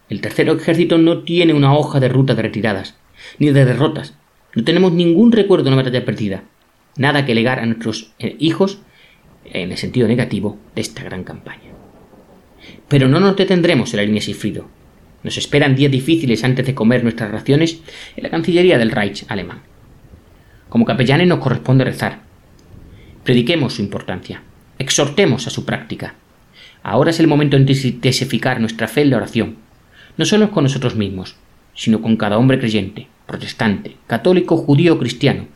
El 0.08 0.20
tercer 0.20 0.48
ejército 0.48 0.98
no 0.98 1.22
tiene 1.22 1.52
una 1.52 1.74
hoja 1.74 2.00
de 2.00 2.08
ruta 2.08 2.34
de 2.34 2.42
retiradas, 2.42 2.96
ni 3.38 3.50
de 3.50 3.64
derrotas. 3.64 4.14
No 4.54 4.64
tenemos 4.64 4.92
ningún 4.92 5.32
recuerdo 5.32 5.64
de 5.64 5.70
una 5.70 5.82
batalla 5.82 6.04
perdida. 6.04 6.44
Nada 6.96 7.26
que 7.26 7.34
legar 7.34 7.58
a 7.58 7.66
nuestros 7.66 8.12
eh, 8.18 8.36
hijos 8.38 8.78
en 9.44 9.72
el 9.72 9.78
sentido 9.78 10.08
negativo 10.08 10.58
de 10.74 10.80
esta 10.80 11.02
gran 11.02 11.24
campaña. 11.24 11.72
Pero 12.88 13.08
no 13.08 13.20
nos 13.20 13.36
detendremos 13.36 13.92
en 13.92 13.98
la 13.98 14.04
línea 14.04 14.22
Sifrido. 14.22 14.68
Nos 15.22 15.36
esperan 15.36 15.74
días 15.74 15.90
difíciles 15.90 16.44
antes 16.44 16.64
de 16.66 16.74
comer 16.74 17.02
nuestras 17.02 17.30
raciones 17.30 17.80
en 18.16 18.22
la 18.22 18.30
Cancillería 18.30 18.78
del 18.78 18.92
Reich 18.92 19.24
alemán. 19.28 19.62
Como 20.68 20.84
capellanes 20.84 21.28
nos 21.28 21.38
corresponde 21.38 21.84
rezar. 21.84 22.20
Prediquemos 23.24 23.74
su 23.74 23.82
importancia. 23.82 24.42
Exhortemos 24.78 25.46
a 25.46 25.50
su 25.50 25.64
práctica. 25.64 26.14
Ahora 26.82 27.10
es 27.10 27.20
el 27.20 27.26
momento 27.26 27.56
de 27.56 27.62
intensificar 27.62 28.60
nuestra 28.60 28.88
fe 28.88 29.02
en 29.02 29.10
la 29.10 29.16
oración, 29.16 29.56
no 30.16 30.24
solo 30.24 30.50
con 30.50 30.64
nosotros 30.64 30.96
mismos, 30.96 31.36
sino 31.74 32.00
con 32.00 32.16
cada 32.16 32.38
hombre 32.38 32.58
creyente, 32.58 33.08
protestante, 33.26 33.96
católico, 34.06 34.56
judío 34.56 34.94
o 34.94 34.98
cristiano, 34.98 35.46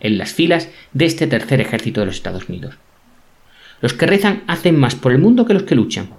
en 0.00 0.18
las 0.18 0.32
filas 0.32 0.68
de 0.92 1.06
este 1.06 1.26
tercer 1.26 1.60
ejército 1.60 2.00
de 2.00 2.06
los 2.06 2.16
Estados 2.16 2.48
Unidos. 2.48 2.76
Los 3.80 3.94
que 3.94 4.06
rezan 4.06 4.42
hacen 4.46 4.78
más 4.78 4.94
por 4.94 5.12
el 5.12 5.18
mundo 5.18 5.46
que 5.46 5.54
los 5.54 5.64
que 5.64 5.74
luchan. 5.74 6.10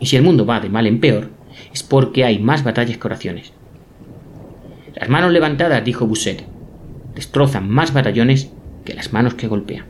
Y 0.00 0.06
si 0.06 0.16
el 0.16 0.22
mundo 0.22 0.46
va 0.46 0.60
de 0.60 0.68
mal 0.68 0.86
en 0.86 1.00
peor, 1.00 1.30
es 1.72 1.82
porque 1.82 2.24
hay 2.24 2.38
más 2.38 2.64
batallas 2.64 2.98
que 2.98 3.06
oraciones. 3.06 3.52
Las 4.94 5.08
manos 5.08 5.32
levantadas, 5.32 5.84
dijo 5.84 6.06
Busset, 6.06 6.44
destrozan 7.18 7.68
más 7.68 7.92
batallones 7.92 8.50
que 8.84 8.94
las 8.94 9.12
manos 9.12 9.34
que 9.34 9.48
golpean. 9.48 9.84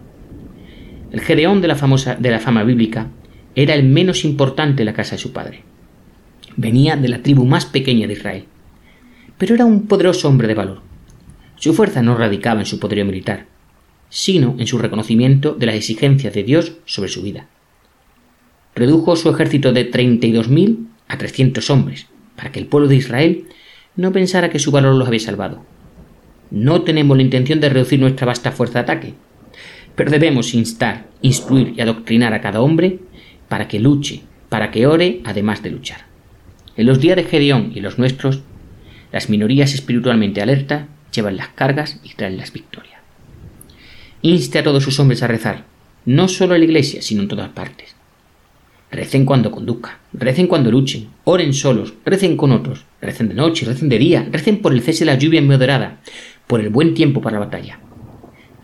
El 1.12 1.20
Gedeón 1.20 1.60
de 1.60 1.68
la, 1.68 1.74
de 2.18 2.30
la 2.30 2.40
fama 2.40 2.64
bíblica 2.64 3.08
era 3.54 3.74
el 3.74 3.84
menos 3.84 4.24
importante 4.24 4.82
en 4.82 4.86
la 4.86 4.94
casa 4.94 5.16
de 5.16 5.22
su 5.22 5.32
padre 5.32 5.64
venía 6.58 6.96
de 6.96 7.08
la 7.08 7.22
tribu 7.22 7.46
más 7.46 7.66
pequeña 7.66 8.08
de 8.08 8.14
Israel. 8.14 8.44
Pero 9.38 9.54
era 9.54 9.64
un 9.64 9.86
poderoso 9.86 10.28
hombre 10.28 10.48
de 10.48 10.54
valor. 10.54 10.82
Su 11.54 11.72
fuerza 11.72 12.02
no 12.02 12.16
radicaba 12.16 12.60
en 12.60 12.66
su 12.66 12.80
poderío 12.80 13.04
militar, 13.04 13.46
sino 14.10 14.56
en 14.58 14.66
su 14.66 14.76
reconocimiento 14.76 15.52
de 15.52 15.66
las 15.66 15.76
exigencias 15.76 16.34
de 16.34 16.42
Dios 16.42 16.72
sobre 16.84 17.10
su 17.10 17.22
vida. 17.22 17.46
Redujo 18.74 19.14
su 19.14 19.30
ejército 19.30 19.72
de 19.72 19.90
32.000 19.90 20.88
a 21.06 21.16
300 21.16 21.70
hombres, 21.70 22.06
para 22.34 22.50
que 22.50 22.58
el 22.58 22.66
pueblo 22.66 22.88
de 22.88 22.96
Israel 22.96 23.44
no 23.94 24.12
pensara 24.12 24.50
que 24.50 24.58
su 24.58 24.72
valor 24.72 24.96
los 24.96 25.06
había 25.06 25.20
salvado. 25.20 25.64
No 26.50 26.82
tenemos 26.82 27.16
la 27.16 27.22
intención 27.22 27.60
de 27.60 27.68
reducir 27.68 28.00
nuestra 28.00 28.26
vasta 28.26 28.52
fuerza 28.52 28.78
de 28.78 28.82
ataque, 28.82 29.14
pero 29.94 30.10
debemos 30.10 30.54
instar, 30.54 31.06
instruir 31.22 31.74
y 31.76 31.80
adoctrinar 31.80 32.32
a 32.32 32.40
cada 32.40 32.60
hombre 32.60 33.00
para 33.48 33.68
que 33.68 33.80
luche, 33.80 34.22
para 34.48 34.70
que 34.70 34.86
ore, 34.86 35.20
además 35.24 35.62
de 35.62 35.70
luchar. 35.70 36.06
En 36.76 36.86
los 36.86 37.00
días 37.00 37.16
de 37.16 37.24
Gedeón 37.24 37.72
y 37.74 37.80
los 37.80 37.98
nuestros, 37.98 38.40
las 39.12 39.28
minorías 39.28 39.74
espiritualmente 39.74 40.40
alertas 40.40 40.86
llevan 41.12 41.36
las 41.36 41.48
cargas 41.48 42.00
y 42.04 42.14
traen 42.14 42.36
las 42.36 42.52
victorias. 42.52 43.00
Inste 44.22 44.58
a 44.58 44.62
todos 44.62 44.82
sus 44.82 44.98
hombres 45.00 45.22
a 45.22 45.26
rezar, 45.26 45.64
no 46.04 46.28
solo 46.28 46.54
en 46.54 46.60
la 46.60 46.66
iglesia, 46.66 47.02
sino 47.02 47.22
en 47.22 47.28
todas 47.28 47.48
partes. 47.50 47.94
Recen 48.90 49.26
cuando 49.26 49.50
conduzcan, 49.50 49.96
recen 50.12 50.46
cuando 50.46 50.70
luchen, 50.70 51.08
oren 51.24 51.52
solos, 51.52 51.94
recen 52.04 52.36
con 52.36 52.52
otros, 52.52 52.84
recen 53.02 53.28
de 53.28 53.34
noche, 53.34 53.66
recen 53.66 53.88
de 53.88 53.98
día, 53.98 54.26
recen 54.30 54.62
por 54.62 54.72
el 54.72 54.80
cese 54.80 55.04
de 55.04 55.12
la 55.12 55.18
lluvia 55.18 55.42
moderada, 55.42 55.98
por 56.48 56.60
el 56.60 56.70
buen 56.70 56.94
tiempo 56.94 57.20
para 57.20 57.38
la 57.38 57.44
batalla. 57.44 57.78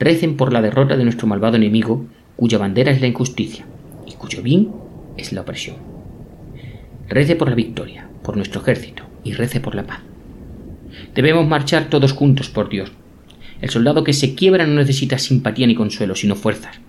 Recen 0.01 0.37
por 0.37 0.53
la 0.53 0.63
derrota 0.63 0.97
de 0.97 1.05
nuestro 1.05 1.29
malvado 1.29 1.57
enemigo, 1.57 2.07
cuya 2.35 2.59
bandera 2.59 2.91
es 2.91 3.01
la 3.01 3.07
injusticia 3.07 3.67
y 4.07 4.15
cuyo 4.15 4.43
bien 4.43 4.73
es 5.17 5.33
la 5.33 5.43
opresión. 5.43 5.77
Rece 7.09 7.37
por 7.37 7.49
la 7.51 7.55
victoria, 7.55 8.09
por 8.23 8.37
nuestro 8.37 8.63
ejército, 8.63 9.05
y 9.23 9.35
rece 9.35 9.61
por 9.61 9.75
la 9.75 9.85
paz. 9.85 10.01
Debemos 11.15 11.47
marchar 11.47 11.91
todos 11.91 12.13
juntos 12.13 12.49
por 12.49 12.71
Dios. 12.71 12.91
El 13.61 13.71
soldado 13.71 14.03
que 14.03 14.15
se 14.15 14.35
quiebra 14.35 14.67
no 14.67 14.75
necesita 14.75 15.19
simpatía 15.19 15.67
ni 15.67 15.75
consuelo, 15.75 16.15
sino 16.15 16.35
fuerzas. 16.35 16.81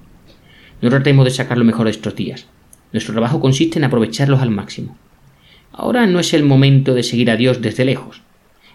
No 0.82 0.90
tratemos 0.90 1.26
de 1.26 1.32
sacar 1.32 1.58
lo 1.58 1.66
mejor 1.66 1.86
de 1.86 1.92
estos 1.92 2.16
días. 2.16 2.48
Nuestro 2.94 3.14
trabajo 3.14 3.42
consiste 3.42 3.78
en 3.80 3.84
aprovecharlos 3.84 4.42
al 4.42 4.52
máximo. 4.52 4.98
Ahora 5.74 6.08
no 6.08 6.20
es 6.20 6.34
el 6.34 6.44
momento 6.44 6.94
de 6.94 7.04
seguir 7.04 7.30
a 7.30 7.36
Dios 7.36 7.62
desde 7.62 7.84
lejos. 7.84 8.25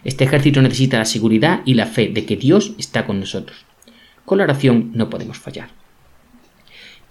Este 0.03 0.23
ejército 0.23 0.61
necesita 0.61 0.97
la 0.97 1.05
seguridad 1.05 1.61
y 1.65 1.75
la 1.75 1.85
fe 1.85 2.09
de 2.09 2.25
que 2.25 2.35
Dios 2.35 2.73
está 2.79 3.05
con 3.05 3.19
nosotros. 3.19 3.65
Con 4.25 4.39
la 4.39 4.45
oración 4.45 4.91
no 4.93 5.09
podemos 5.09 5.37
fallar. 5.37 5.69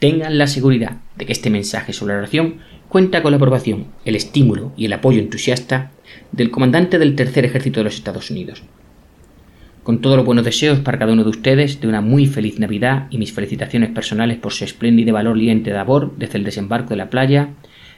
Tengan 0.00 0.38
la 0.38 0.46
seguridad 0.46 0.96
de 1.16 1.26
que 1.26 1.32
este 1.32 1.50
mensaje 1.50 1.92
sobre 1.92 2.14
la 2.14 2.20
oración 2.20 2.56
cuenta 2.88 3.22
con 3.22 3.32
la 3.32 3.36
aprobación, 3.36 3.88
el 4.04 4.16
estímulo 4.16 4.72
y 4.76 4.86
el 4.86 4.92
apoyo 4.94 5.20
entusiasta 5.20 5.92
del 6.32 6.50
comandante 6.50 6.98
del 6.98 7.14
Tercer 7.14 7.44
Ejército 7.44 7.80
de 7.80 7.84
los 7.84 7.94
Estados 7.94 8.30
Unidos. 8.30 8.62
Con 9.82 10.00
todos 10.00 10.16
los 10.16 10.26
buenos 10.26 10.44
deseos 10.44 10.80
para 10.80 10.98
cada 10.98 11.12
uno 11.12 11.22
de 11.22 11.30
ustedes 11.30 11.80
de 11.80 11.88
una 11.88 12.00
muy 12.00 12.26
feliz 12.26 12.58
Navidad 12.58 13.06
y 13.10 13.18
mis 13.18 13.32
felicitaciones 13.32 13.90
personales 13.90 14.38
por 14.38 14.52
su 14.52 14.64
espléndido 14.64 15.14
valor 15.14 15.36
liente 15.36 15.70
de 15.70 15.76
labor 15.76 16.14
desde 16.16 16.38
el 16.38 16.44
desembarco 16.44 16.90
de 16.90 16.96
la 16.96 17.10
playa, 17.10 17.50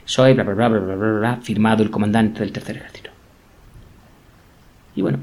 soy 0.05 0.33
bla 0.33 0.43
bla 0.43 0.53
bla 0.53 0.69
bla 0.69 0.79
bla 0.79 0.95
bla, 0.95 1.19
bla 1.19 1.39
firmado 1.41 1.83
el 1.83 1.89
comandante 1.89 2.41
del 2.41 2.51
Tercer 2.51 2.77
Ejército. 2.77 3.02
Y 4.95 5.01
bueno, 5.01 5.19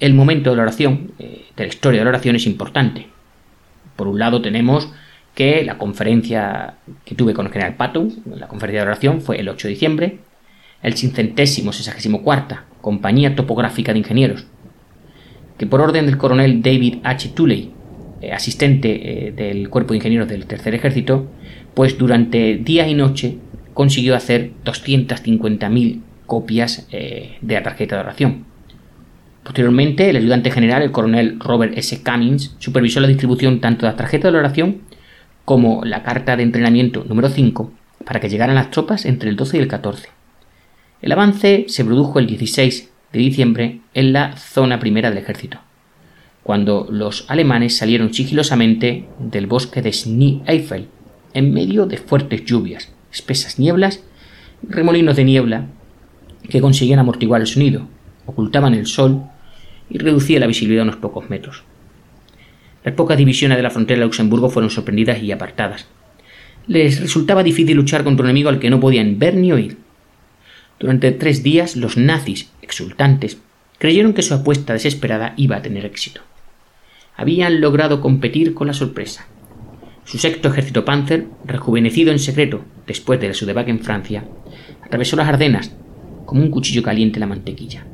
el 0.00 0.14
momento 0.14 0.50
de 0.50 0.56
la 0.56 0.62
oración, 0.62 1.12
eh, 1.18 1.46
de 1.56 1.64
la 1.64 1.68
historia 1.68 2.00
de 2.00 2.04
la 2.04 2.10
oración 2.10 2.36
es 2.36 2.46
importante. 2.46 3.08
Por 3.96 4.06
un 4.06 4.18
lado 4.18 4.40
tenemos 4.40 4.92
que 5.34 5.64
la 5.64 5.76
conferencia 5.78 6.74
que 7.04 7.14
tuve 7.14 7.34
con 7.34 7.46
el 7.46 7.52
general 7.52 7.74
Patton, 7.76 8.22
la 8.36 8.48
conferencia 8.48 8.82
de 8.82 8.86
oración, 8.86 9.20
fue 9.20 9.40
el 9.40 9.48
8 9.48 9.68
de 9.68 9.74
diciembre, 9.74 10.18
el 10.82 10.94
564 10.94 12.58
Compañía 12.80 13.34
Topográfica 13.34 13.92
de 13.92 13.98
Ingenieros, 13.98 14.46
que 15.58 15.66
por 15.66 15.80
orden 15.80 16.06
del 16.06 16.16
coronel 16.16 16.62
David 16.62 16.98
H. 17.02 17.30
Tuley, 17.30 17.72
eh, 18.20 18.32
asistente 18.32 19.28
eh, 19.28 19.32
del 19.32 19.68
Cuerpo 19.68 19.92
de 19.92 19.96
Ingenieros 19.96 20.28
del 20.28 20.46
Tercer 20.46 20.76
Ejército, 20.76 21.26
pues 21.74 21.98
durante 21.98 22.56
día 22.56 22.86
y 22.86 22.94
noche 22.94 23.38
consiguió 23.74 24.14
hacer 24.14 24.52
250.000 24.64 26.02
copias 26.26 26.88
de 26.90 27.54
la 27.54 27.62
tarjeta 27.62 27.96
de 27.96 28.02
oración. 28.02 28.44
Posteriormente, 29.48 30.10
el 30.10 30.16
ayudante 30.18 30.50
general, 30.50 30.82
el 30.82 30.92
coronel 30.92 31.40
Robert 31.40 31.72
S. 31.74 32.02
Cummings, 32.04 32.54
supervisó 32.58 33.00
la 33.00 33.08
distribución 33.08 33.62
tanto 33.62 33.86
de 33.86 33.92
la 33.92 33.96
tarjeta 33.96 34.30
de 34.30 34.36
oración 34.36 34.82
como 35.46 35.86
la 35.86 36.02
carta 36.02 36.36
de 36.36 36.42
entrenamiento 36.42 37.06
número 37.08 37.30
5 37.30 37.72
para 38.04 38.20
que 38.20 38.28
llegaran 38.28 38.56
las 38.56 38.70
tropas 38.70 39.06
entre 39.06 39.30
el 39.30 39.36
12 39.36 39.56
y 39.56 39.60
el 39.60 39.68
14. 39.68 40.10
El 41.00 41.12
avance 41.12 41.64
se 41.66 41.82
produjo 41.82 42.18
el 42.18 42.26
16 42.26 42.90
de 43.10 43.18
diciembre 43.18 43.80
en 43.94 44.12
la 44.12 44.36
zona 44.36 44.78
primera 44.78 45.08
del 45.08 45.16
ejército 45.16 45.60
cuando 46.42 46.86
los 46.90 47.24
alemanes 47.30 47.74
salieron 47.74 48.12
sigilosamente 48.12 49.08
del 49.18 49.46
bosque 49.46 49.80
de 49.80 49.92
Schnee-Eifel, 49.92 50.88
en 51.32 51.54
medio 51.54 51.86
de 51.86 51.96
fuertes 51.96 52.44
lluvias, 52.44 52.90
espesas 53.10 53.58
nieblas 53.58 54.02
remolinos 54.62 55.16
de 55.16 55.24
niebla 55.24 55.66
que 56.50 56.60
conseguían 56.60 56.98
amortiguar 56.98 57.40
el 57.40 57.46
sonido, 57.46 57.88
ocultaban 58.26 58.74
el 58.74 58.86
sol 58.86 59.24
y 59.90 59.98
reducían 59.98 60.40
la 60.40 60.46
visibilidad 60.46 60.82
a 60.82 60.88
unos 60.88 60.96
pocos 60.96 61.30
metros. 61.30 61.62
Las 62.84 62.94
pocas 62.94 63.18
divisiones 63.18 63.56
de 63.56 63.62
la 63.62 63.70
frontera 63.70 64.00
de 64.00 64.06
Luxemburgo 64.06 64.50
fueron 64.50 64.70
sorprendidas 64.70 65.22
y 65.22 65.32
apartadas. 65.32 65.86
Les 66.66 67.00
resultaba 67.00 67.42
difícil 67.42 67.76
luchar 67.76 68.04
contra 68.04 68.24
un 68.24 68.30
enemigo 68.30 68.48
al 68.48 68.58
que 68.58 68.70
no 68.70 68.80
podían 68.80 69.18
ver 69.18 69.34
ni 69.34 69.52
oír. 69.52 69.78
Durante 70.78 71.10
tres 71.12 71.42
días 71.42 71.76
los 71.76 71.96
nazis, 71.96 72.50
exultantes, 72.62 73.38
creyeron 73.78 74.12
que 74.12 74.22
su 74.22 74.34
apuesta 74.34 74.72
desesperada 74.72 75.34
iba 75.36 75.56
a 75.56 75.62
tener 75.62 75.84
éxito 75.84 76.20
habían 77.18 77.60
logrado 77.60 78.00
competir 78.00 78.54
con 78.54 78.68
la 78.68 78.72
sorpresa. 78.72 79.26
Su 80.04 80.18
sexto 80.18 80.48
ejército 80.48 80.84
Panzer, 80.84 81.26
rejuvenecido 81.44 82.12
en 82.12 82.20
secreto 82.20 82.64
después 82.86 83.20
de 83.20 83.34
su 83.34 83.44
debacle 83.44 83.72
en 83.72 83.80
Francia, 83.80 84.24
atravesó 84.82 85.16
las 85.16 85.28
Ardenas 85.28 85.74
como 86.24 86.42
un 86.42 86.50
cuchillo 86.50 86.82
caliente 86.82 87.18
la 87.18 87.26
mantequilla. 87.26 87.84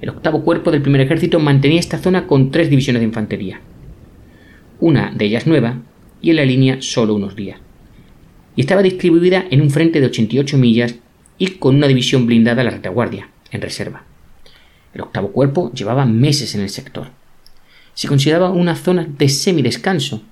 El 0.00 0.08
octavo 0.08 0.42
cuerpo 0.42 0.70
del 0.70 0.82
primer 0.82 1.00
ejército 1.00 1.38
mantenía 1.38 1.80
esta 1.80 1.98
zona 1.98 2.26
con 2.26 2.50
tres 2.50 2.70
divisiones 2.70 3.00
de 3.00 3.06
infantería, 3.06 3.60
una 4.80 5.10
de 5.14 5.24
ellas 5.26 5.46
nueva 5.46 5.78
y 6.22 6.30
en 6.30 6.36
la 6.36 6.44
línea 6.44 6.78
solo 6.80 7.14
unos 7.14 7.36
días, 7.36 7.60
y 8.56 8.62
estaba 8.62 8.82
distribuida 8.82 9.44
en 9.50 9.60
un 9.60 9.70
frente 9.70 10.00
de 10.00 10.06
88 10.06 10.58
millas 10.58 10.96
y 11.38 11.46
con 11.48 11.76
una 11.76 11.86
división 11.86 12.26
blindada 12.26 12.62
a 12.62 12.64
la 12.64 12.70
retaguardia, 12.70 13.28
en 13.50 13.60
reserva. 13.60 14.04
El 14.94 15.02
octavo 15.02 15.32
cuerpo 15.32 15.72
llevaba 15.72 16.04
meses 16.06 16.54
en 16.54 16.62
el 16.62 16.68
sector 16.68 17.08
se 18.00 18.08
consideraba 18.08 18.50
una 18.50 18.76
zona 18.76 19.06
de 19.06 19.28
semidescanso, 19.28 20.22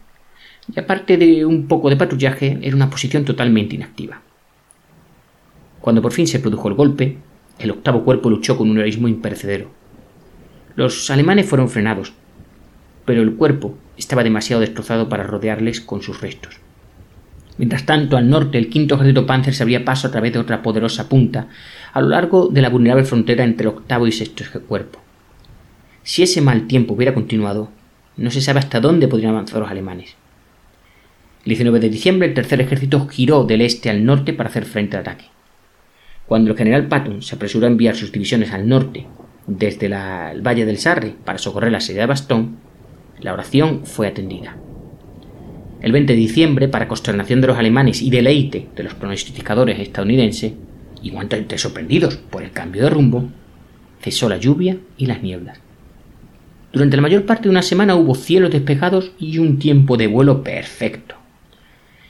y 0.74 0.81
aparte 0.81 1.18
de 1.18 1.44
un 1.44 1.66
poco 1.66 1.90
de 1.90 1.96
patrullaje, 1.96 2.59
era 2.62 2.74
una 2.74 2.90
posición 2.90 3.26
totalmente 3.26 3.74
inactiva. 3.74 4.22
Cuando 5.81 6.02
por 6.02 6.12
fin 6.12 6.26
se 6.26 6.40
produjo 6.40 6.68
el 6.68 6.74
golpe, 6.74 7.18
el 7.58 7.70
octavo 7.70 8.04
cuerpo 8.04 8.30
luchó 8.30 8.56
con 8.56 8.70
un 8.70 8.78
heroísmo 8.78 9.08
imperecedero. 9.08 9.70
Los 10.76 11.10
alemanes 11.10 11.46
fueron 11.46 11.68
frenados, 11.68 12.12
pero 13.04 13.22
el 13.22 13.34
cuerpo 13.34 13.76
estaba 13.96 14.22
demasiado 14.22 14.60
destrozado 14.60 15.08
para 15.08 15.24
rodearles 15.24 15.80
con 15.80 16.02
sus 16.02 16.20
restos. 16.20 16.60
Mientras 17.56 17.84
tanto, 17.84 18.16
al 18.16 18.30
norte, 18.30 18.56
el 18.56 18.68
quinto 18.68 18.94
ejército 18.94 19.26
Panzer 19.26 19.52
se 19.54 19.64
abría 19.64 19.84
paso 19.84 20.06
a 20.06 20.10
través 20.12 20.32
de 20.32 20.38
otra 20.38 20.62
poderosa 20.62 21.08
punta, 21.08 21.48
a 21.92 22.00
lo 22.00 22.08
largo 22.08 22.48
de 22.48 22.62
la 22.62 22.68
vulnerable 22.68 23.04
frontera 23.04 23.42
entre 23.42 23.64
el 23.64 23.74
octavo 23.74 24.06
y 24.06 24.12
sexto 24.12 24.44
cuerpo. 24.62 25.00
Si 26.04 26.22
ese 26.22 26.40
mal 26.40 26.68
tiempo 26.68 26.94
hubiera 26.94 27.14
continuado, 27.14 27.70
no 28.16 28.30
se 28.30 28.40
sabe 28.40 28.60
hasta 28.60 28.80
dónde 28.80 29.08
podrían 29.08 29.32
avanzar 29.32 29.60
los 29.60 29.70
alemanes. 29.70 30.14
El 31.44 31.50
19 31.50 31.80
de 31.80 31.90
diciembre 31.90 32.28
el 32.28 32.34
tercer 32.34 32.60
ejército 32.60 33.08
giró 33.08 33.44
del 33.44 33.62
este 33.62 33.90
al 33.90 34.04
norte 34.04 34.32
para 34.32 34.48
hacer 34.48 34.64
frente 34.64 34.96
al 34.96 35.02
ataque. 35.02 35.24
Cuando 36.28 36.50
el 36.50 36.58
general 36.58 36.88
Patton 36.88 37.22
se 37.22 37.36
apresuró 37.36 37.66
a 37.66 37.70
enviar 37.70 37.96
sus 37.96 38.12
divisiones 38.12 38.52
al 38.52 38.68
norte 38.68 39.06
desde 39.46 39.86
el 39.86 40.42
valle 40.42 40.66
del 40.66 40.76
Sarre 40.76 41.14
para 41.24 41.38
socorrer 41.38 41.72
la 41.72 41.80
salida 41.80 42.02
de 42.02 42.08
Bastón, 42.08 42.58
la 43.18 43.32
oración 43.32 43.86
fue 43.86 44.06
atendida. 44.06 44.54
El 45.80 45.92
20 45.92 46.12
de 46.12 46.18
diciembre, 46.18 46.68
para 46.68 46.86
consternación 46.86 47.40
de 47.40 47.46
los 47.46 47.56
alemanes 47.56 48.02
y 48.02 48.10
deleite 48.10 48.68
de 48.76 48.82
los 48.82 48.92
pronosticadores 48.92 49.78
estadounidenses, 49.80 50.52
igualmente 51.02 51.56
sorprendidos 51.56 52.16
por 52.16 52.42
el 52.42 52.50
cambio 52.50 52.82
de 52.82 52.90
rumbo, 52.90 53.30
cesó 54.02 54.28
la 54.28 54.36
lluvia 54.36 54.76
y 54.98 55.06
las 55.06 55.22
nieblas. 55.22 55.58
Durante 56.74 56.96
la 56.96 57.02
mayor 57.02 57.24
parte 57.24 57.44
de 57.44 57.50
una 57.50 57.62
semana 57.62 57.94
hubo 57.94 58.14
cielos 58.14 58.50
despejados 58.50 59.12
y 59.18 59.38
un 59.38 59.58
tiempo 59.58 59.96
de 59.96 60.08
vuelo 60.08 60.42
perfecto. 60.42 61.14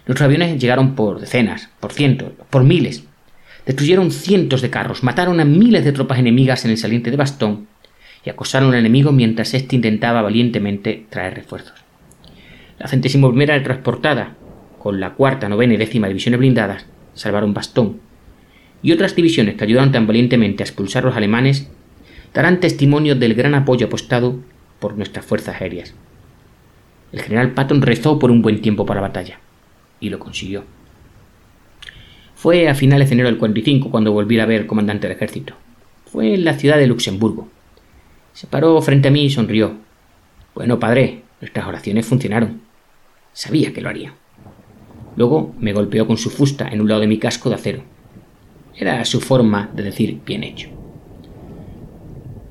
Nuestros 0.09 0.27
aviones 0.27 0.61
llegaron 0.61 0.97
por 0.97 1.21
decenas, 1.21 1.69
por 1.79 1.93
cientos, 1.93 2.33
por 2.51 2.65
miles. 2.65 3.05
Destruyeron 3.69 4.11
cientos 4.13 4.63
de 4.63 4.71
carros, 4.71 5.03
mataron 5.03 5.41
a 5.41 5.45
miles 5.45 5.85
de 5.85 5.93
tropas 5.93 6.19
enemigas 6.19 6.65
en 6.65 6.71
el 6.71 6.79
saliente 6.79 7.11
de 7.11 7.19
Bastón 7.19 7.67
y 8.25 8.31
acosaron 8.31 8.71
al 8.71 8.79
enemigo 8.79 9.13
mientras 9.13 9.53
éste 9.53 9.77
intentaba 9.77 10.23
valientemente 10.23 11.05
traer 11.11 11.35
refuerzos. 11.35 11.75
La 12.79 12.89
centésimo 12.89 13.29
primera 13.29 13.63
transportada, 13.63 14.37
con 14.79 15.01
la 15.01 15.13
cuarta, 15.13 15.51
novena 15.51 15.75
y 15.75 15.77
décima 15.77 16.09
divisiones 16.09 16.41
blindadas, 16.41 16.87
salvaron 17.13 17.53
Bastón, 17.53 18.01
y 18.83 18.93
otras 18.93 19.15
divisiones 19.15 19.57
que 19.57 19.65
ayudaron 19.65 19.93
tan 19.93 20.07
valientemente 20.07 20.63
a 20.63 20.67
expulsar 20.67 21.03
a 21.03 21.09
los 21.09 21.17
alemanes 21.17 21.69
darán 22.33 22.61
testimonio 22.61 23.17
del 23.17 23.35
gran 23.35 23.55
apoyo 23.55 23.89
apostado 23.89 24.41
por 24.81 24.97
nuestras 24.97 25.27
fuerzas 25.27 25.61
aéreas. 25.61 25.93
El 27.13 27.21
general 27.21 27.51
Patton 27.51 27.83
rezó 27.83 28.19
por 28.19 28.31
un 28.31 28.41
buen 28.41 28.63
tiempo 28.63 28.87
para 28.87 29.03
la 29.03 29.09
batalla, 29.09 29.41
y 30.01 30.09
lo 30.09 30.19
consiguió. 30.19 30.78
Fue 32.39 32.69
a 32.69 32.75
finales 32.77 33.09
de 33.09 33.15
enero 33.15 33.31
del 33.31 33.39
45 33.39 33.91
cuando 33.91 34.13
volví 34.13 34.39
a 34.39 34.47
ver 34.47 34.61
al 34.61 34.67
comandante 34.69 35.09
del 35.09 35.17
ejército. 35.17 35.55
Fue 36.07 36.35
en 36.35 36.45
la 36.45 36.55
ciudad 36.55 36.79
de 36.79 36.87
Luxemburgo. 36.87 37.49
Se 38.33 38.47
paró 38.47 38.81
frente 38.81 39.09
a 39.09 39.11
mí 39.11 39.25
y 39.25 39.31
sonrió. 39.31 39.73
Bueno, 40.55 40.79
padre, 40.79 41.23
nuestras 41.41 41.67
oraciones 41.67 42.07
funcionaron. 42.07 42.61
Sabía 43.33 43.73
que 43.73 43.81
lo 43.81 43.89
haría. 43.89 44.15
Luego 45.17 45.53
me 45.59 45.73
golpeó 45.73 46.07
con 46.07 46.17
su 46.17 46.31
fusta 46.31 46.69
en 46.69 46.81
un 46.81 46.89
lado 46.89 47.01
de 47.01 47.09
mi 47.09 47.19
casco 47.19 47.49
de 47.49 47.57
acero. 47.57 47.83
Era 48.77 49.05
su 49.05 49.21
forma 49.21 49.71
de 49.75 49.83
decir 49.83 50.21
bien 50.25 50.45
hecho. 50.45 50.69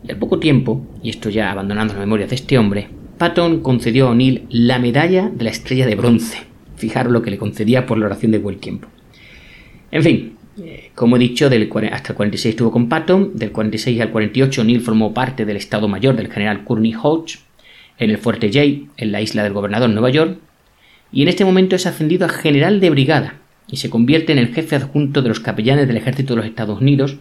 Y 0.04 0.12
al 0.12 0.18
poco 0.18 0.38
tiempo, 0.38 0.86
y 1.02 1.12
esto 1.12 1.30
ya 1.30 1.50
abandonando 1.50 1.94
las 1.94 2.02
memorias 2.02 2.30
de 2.30 2.36
este 2.36 2.58
hombre, 2.58 2.90
Patton 3.18 3.62
concedió 3.62 4.10
a 4.10 4.12
O'Neill 4.12 4.48
la 4.50 4.80
medalla 4.80 5.30
de 5.34 5.46
la 5.46 5.50
estrella 5.52 5.86
de 5.86 5.96
bronce. 5.96 6.40
Fijaros 6.76 7.14
lo 7.14 7.22
que 7.22 7.32
le 7.32 7.38
concedía 7.38 7.86
por 7.86 7.98
la 7.98 8.08
oración 8.08 8.34
de 8.34 8.40
buen 8.40 8.60
tiempo. 8.60 8.90
En 9.92 10.04
fin, 10.04 10.38
como 10.96 11.16
he 11.16 11.20
dicho, 11.20 11.50
del, 11.50 11.70
hasta 11.92 12.14
el 12.14 12.16
46 12.16 12.54
estuvo 12.54 12.72
con 12.72 12.90
Patton, 12.90 13.32
del 13.36 13.52
46 13.52 14.02
al 14.02 14.12
48 14.12 14.62
O'Neill 14.62 14.82
formó 14.82 15.14
parte 15.14 15.46
del 15.46 15.58
Estado 15.58 15.88
Mayor 15.88 16.16
del 16.16 16.32
general 16.32 16.64
Courtney 16.64 16.94
Hodge 16.94 17.40
en 18.00 18.10
el 18.10 18.18
Fuerte 18.18 18.52
Jay, 18.52 18.88
en 18.98 19.12
la 19.12 19.22
isla 19.22 19.44
del 19.44 19.54
Gobernador, 19.54 19.90
Nueva 19.90 20.10
York, 20.10 20.38
y 21.12 21.22
en 21.22 21.28
este 21.30 21.46
momento 21.46 21.76
es 21.76 21.86
ascendido 21.86 22.26
a 22.26 22.30
general 22.30 22.80
de 22.80 22.90
brigada 22.90 23.40
y 23.70 23.78
se 23.78 23.90
convierte 23.90 24.32
en 24.34 24.40
el 24.40 24.54
jefe 24.54 24.76
adjunto 24.76 25.22
de 25.22 25.30
los 25.30 25.40
capellanes 25.40 25.88
del 25.88 25.98
ejército 25.98 26.34
de 26.34 26.38
los 26.38 26.46
Estados 26.46 26.82
Unidos 26.82 27.18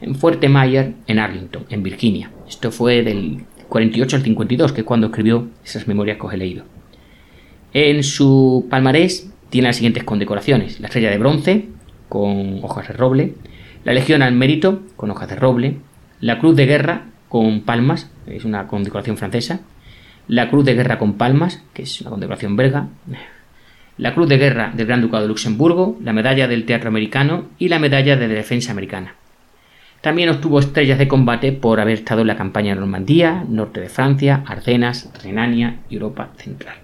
en 0.00 0.14
Fuerte 0.14 0.48
Mayer, 0.48 0.94
en 1.06 1.18
Arlington, 1.18 1.64
en 1.70 1.82
Virginia. 1.82 2.30
Esto 2.48 2.70
fue 2.70 3.02
del 3.02 3.44
48 3.68 4.16
al 4.16 4.22
52, 4.22 4.72
que 4.72 4.80
es 4.82 4.86
cuando 4.86 5.08
escribió 5.08 5.48
esas 5.64 5.88
memorias 5.88 6.18
que 6.18 6.34
he 6.34 6.38
leído. 6.38 6.64
En 7.72 8.02
su 8.02 8.66
palmarés 8.70 9.30
tiene 9.50 9.68
las 9.68 9.76
siguientes 9.76 10.04
condecoraciones: 10.04 10.80
la 10.80 10.88
estrella 10.88 11.10
de 11.10 11.18
bronce, 11.18 11.66
con 12.08 12.60
hojas 12.62 12.88
de 12.88 12.94
roble, 12.94 13.34
la 13.84 13.92
Legión 13.92 14.22
al 14.22 14.34
Mérito, 14.34 14.82
con 14.96 15.10
hojas 15.10 15.28
de 15.28 15.36
roble, 15.36 15.76
la 16.20 16.38
Cruz 16.38 16.56
de 16.56 16.66
Guerra, 16.66 17.06
con 17.28 17.62
palmas, 17.62 18.10
es 18.26 18.44
una 18.44 18.66
condecoración 18.66 19.16
francesa, 19.16 19.60
la 20.28 20.50
Cruz 20.50 20.64
de 20.64 20.74
Guerra 20.74 20.98
con 20.98 21.14
palmas, 21.14 21.62
que 21.72 21.82
es 21.82 22.00
una 22.00 22.10
condecoración 22.10 22.56
belga, 22.56 22.88
la 23.98 24.14
Cruz 24.14 24.28
de 24.28 24.38
Guerra 24.38 24.72
del 24.74 24.86
Gran 24.86 25.00
Ducado 25.00 25.22
de 25.22 25.28
Luxemburgo, 25.28 25.98
la 26.02 26.12
Medalla 26.12 26.48
del 26.48 26.64
Teatro 26.64 26.88
Americano 26.88 27.46
y 27.58 27.68
la 27.68 27.78
Medalla 27.78 28.16
de 28.16 28.28
Defensa 28.28 28.72
Americana. 28.72 29.14
También 30.00 30.28
obtuvo 30.28 30.60
estrellas 30.60 30.98
de 30.98 31.08
combate 31.08 31.52
por 31.52 31.80
haber 31.80 31.94
estado 31.94 32.20
en 32.20 32.26
la 32.28 32.36
campaña 32.36 32.74
de 32.74 32.80
Normandía, 32.80 33.44
norte 33.48 33.80
de 33.80 33.88
Francia, 33.88 34.44
Ardenas, 34.46 35.10
Renania 35.22 35.78
y 35.88 35.94
Europa 35.94 36.30
Central. 36.36 36.76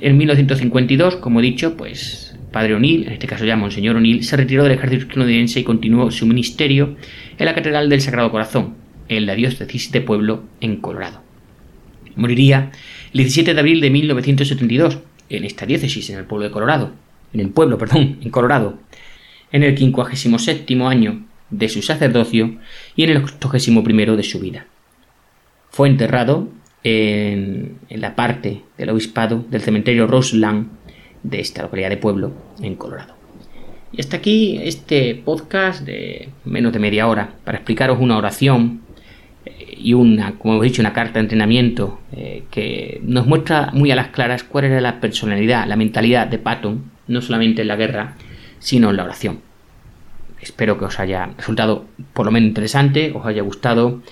En 0.00 0.18
1952, 0.18 1.16
como 1.16 1.38
he 1.38 1.42
dicho, 1.42 1.76
pues 1.76 2.27
padre 2.58 2.74
O'Neill, 2.74 3.06
en 3.06 3.12
este 3.12 3.28
caso 3.28 3.44
ya 3.44 3.54
Monseñor 3.54 3.94
O'Neill, 3.94 4.24
se 4.24 4.36
retiró 4.36 4.64
del 4.64 4.72
ejército 4.72 5.04
estadounidense 5.04 5.60
y 5.60 5.62
continuó 5.62 6.10
su 6.10 6.26
ministerio 6.26 6.96
en 7.38 7.46
la 7.46 7.54
Catedral 7.54 7.88
del 7.88 8.00
Sagrado 8.00 8.32
Corazón, 8.32 8.74
en 9.08 9.26
la 9.26 9.36
diócesis 9.36 9.92
de 9.92 10.00
Pueblo, 10.00 10.42
en 10.60 10.80
Colorado. 10.80 11.22
Moriría 12.16 12.72
el 13.12 13.18
17 13.18 13.54
de 13.54 13.60
abril 13.60 13.80
de 13.80 13.90
1972 13.90 14.98
en 15.28 15.44
esta 15.44 15.66
diócesis, 15.66 16.10
en 16.10 16.18
el 16.18 16.24
pueblo 16.24 16.46
de 16.46 16.50
Colorado, 16.50 16.94
en 17.32 17.38
el 17.38 17.50
pueblo, 17.50 17.78
perdón, 17.78 18.18
en 18.22 18.30
Colorado, 18.30 18.80
en 19.52 19.62
el 19.62 19.78
57 19.78 20.82
año 20.82 21.26
de 21.50 21.68
su 21.68 21.80
sacerdocio 21.80 22.58
y 22.96 23.04
en 23.04 23.10
el 23.10 23.18
81 23.18 24.16
de 24.16 24.22
su 24.24 24.40
vida. 24.40 24.66
fue 25.70 25.88
enterrado 25.88 26.48
en, 26.82 27.78
la 27.88 28.16
parte 28.16 28.62
del 28.76 28.90
obispado 28.90 29.44
del 29.48 29.60
cementerio 29.60 30.08
Roseland 30.08 30.70
de 31.22 31.40
esta 31.40 31.62
localidad 31.62 31.90
de 31.90 31.96
Pueblo, 31.96 32.32
en 32.60 32.74
Colorado. 32.74 33.14
Y 33.92 34.00
hasta 34.00 34.18
aquí 34.18 34.60
este 34.62 35.14
podcast 35.14 35.82
de 35.84 36.28
menos 36.44 36.72
de 36.72 36.78
media 36.78 37.06
hora 37.06 37.30
para 37.44 37.58
explicaros 37.58 37.98
una 38.00 38.18
oración 38.18 38.82
eh, 39.46 39.74
y 39.78 39.94
una, 39.94 40.34
como 40.38 40.54
hemos 40.54 40.64
dicho, 40.64 40.82
una 40.82 40.92
carta 40.92 41.14
de 41.14 41.20
entrenamiento 41.20 41.98
eh, 42.12 42.44
que 42.50 43.00
nos 43.02 43.26
muestra 43.26 43.70
muy 43.72 43.90
a 43.90 43.96
las 43.96 44.08
claras 44.08 44.44
cuál 44.44 44.66
era 44.66 44.80
la 44.80 45.00
personalidad, 45.00 45.66
la 45.66 45.76
mentalidad 45.76 46.26
de 46.26 46.38
Patton, 46.38 46.90
no 47.06 47.22
solamente 47.22 47.62
en 47.62 47.68
la 47.68 47.76
guerra, 47.76 48.14
sino 48.58 48.90
en 48.90 48.96
la 48.96 49.04
oración. 49.04 49.40
Espero 50.40 50.78
que 50.78 50.84
os 50.84 51.00
haya 51.00 51.30
resultado 51.36 51.86
por 52.12 52.26
lo 52.26 52.32
menos 52.32 52.48
interesante, 52.48 53.12
os 53.14 53.24
haya 53.26 53.42
gustado 53.42 54.02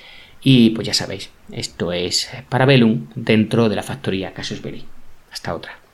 y 0.43 0.71
pues 0.71 0.87
ya 0.87 0.95
sabéis, 0.95 1.31
esto 1.53 1.93
es 1.93 2.31
Parabellum 2.49 3.07
dentro 3.15 3.69
de 3.69 3.77
la 3.77 3.83
factoría 3.83 4.33
Casus 4.33 4.63
Belli. 4.63 4.85
Hasta 5.31 5.55
otra. 5.55 5.86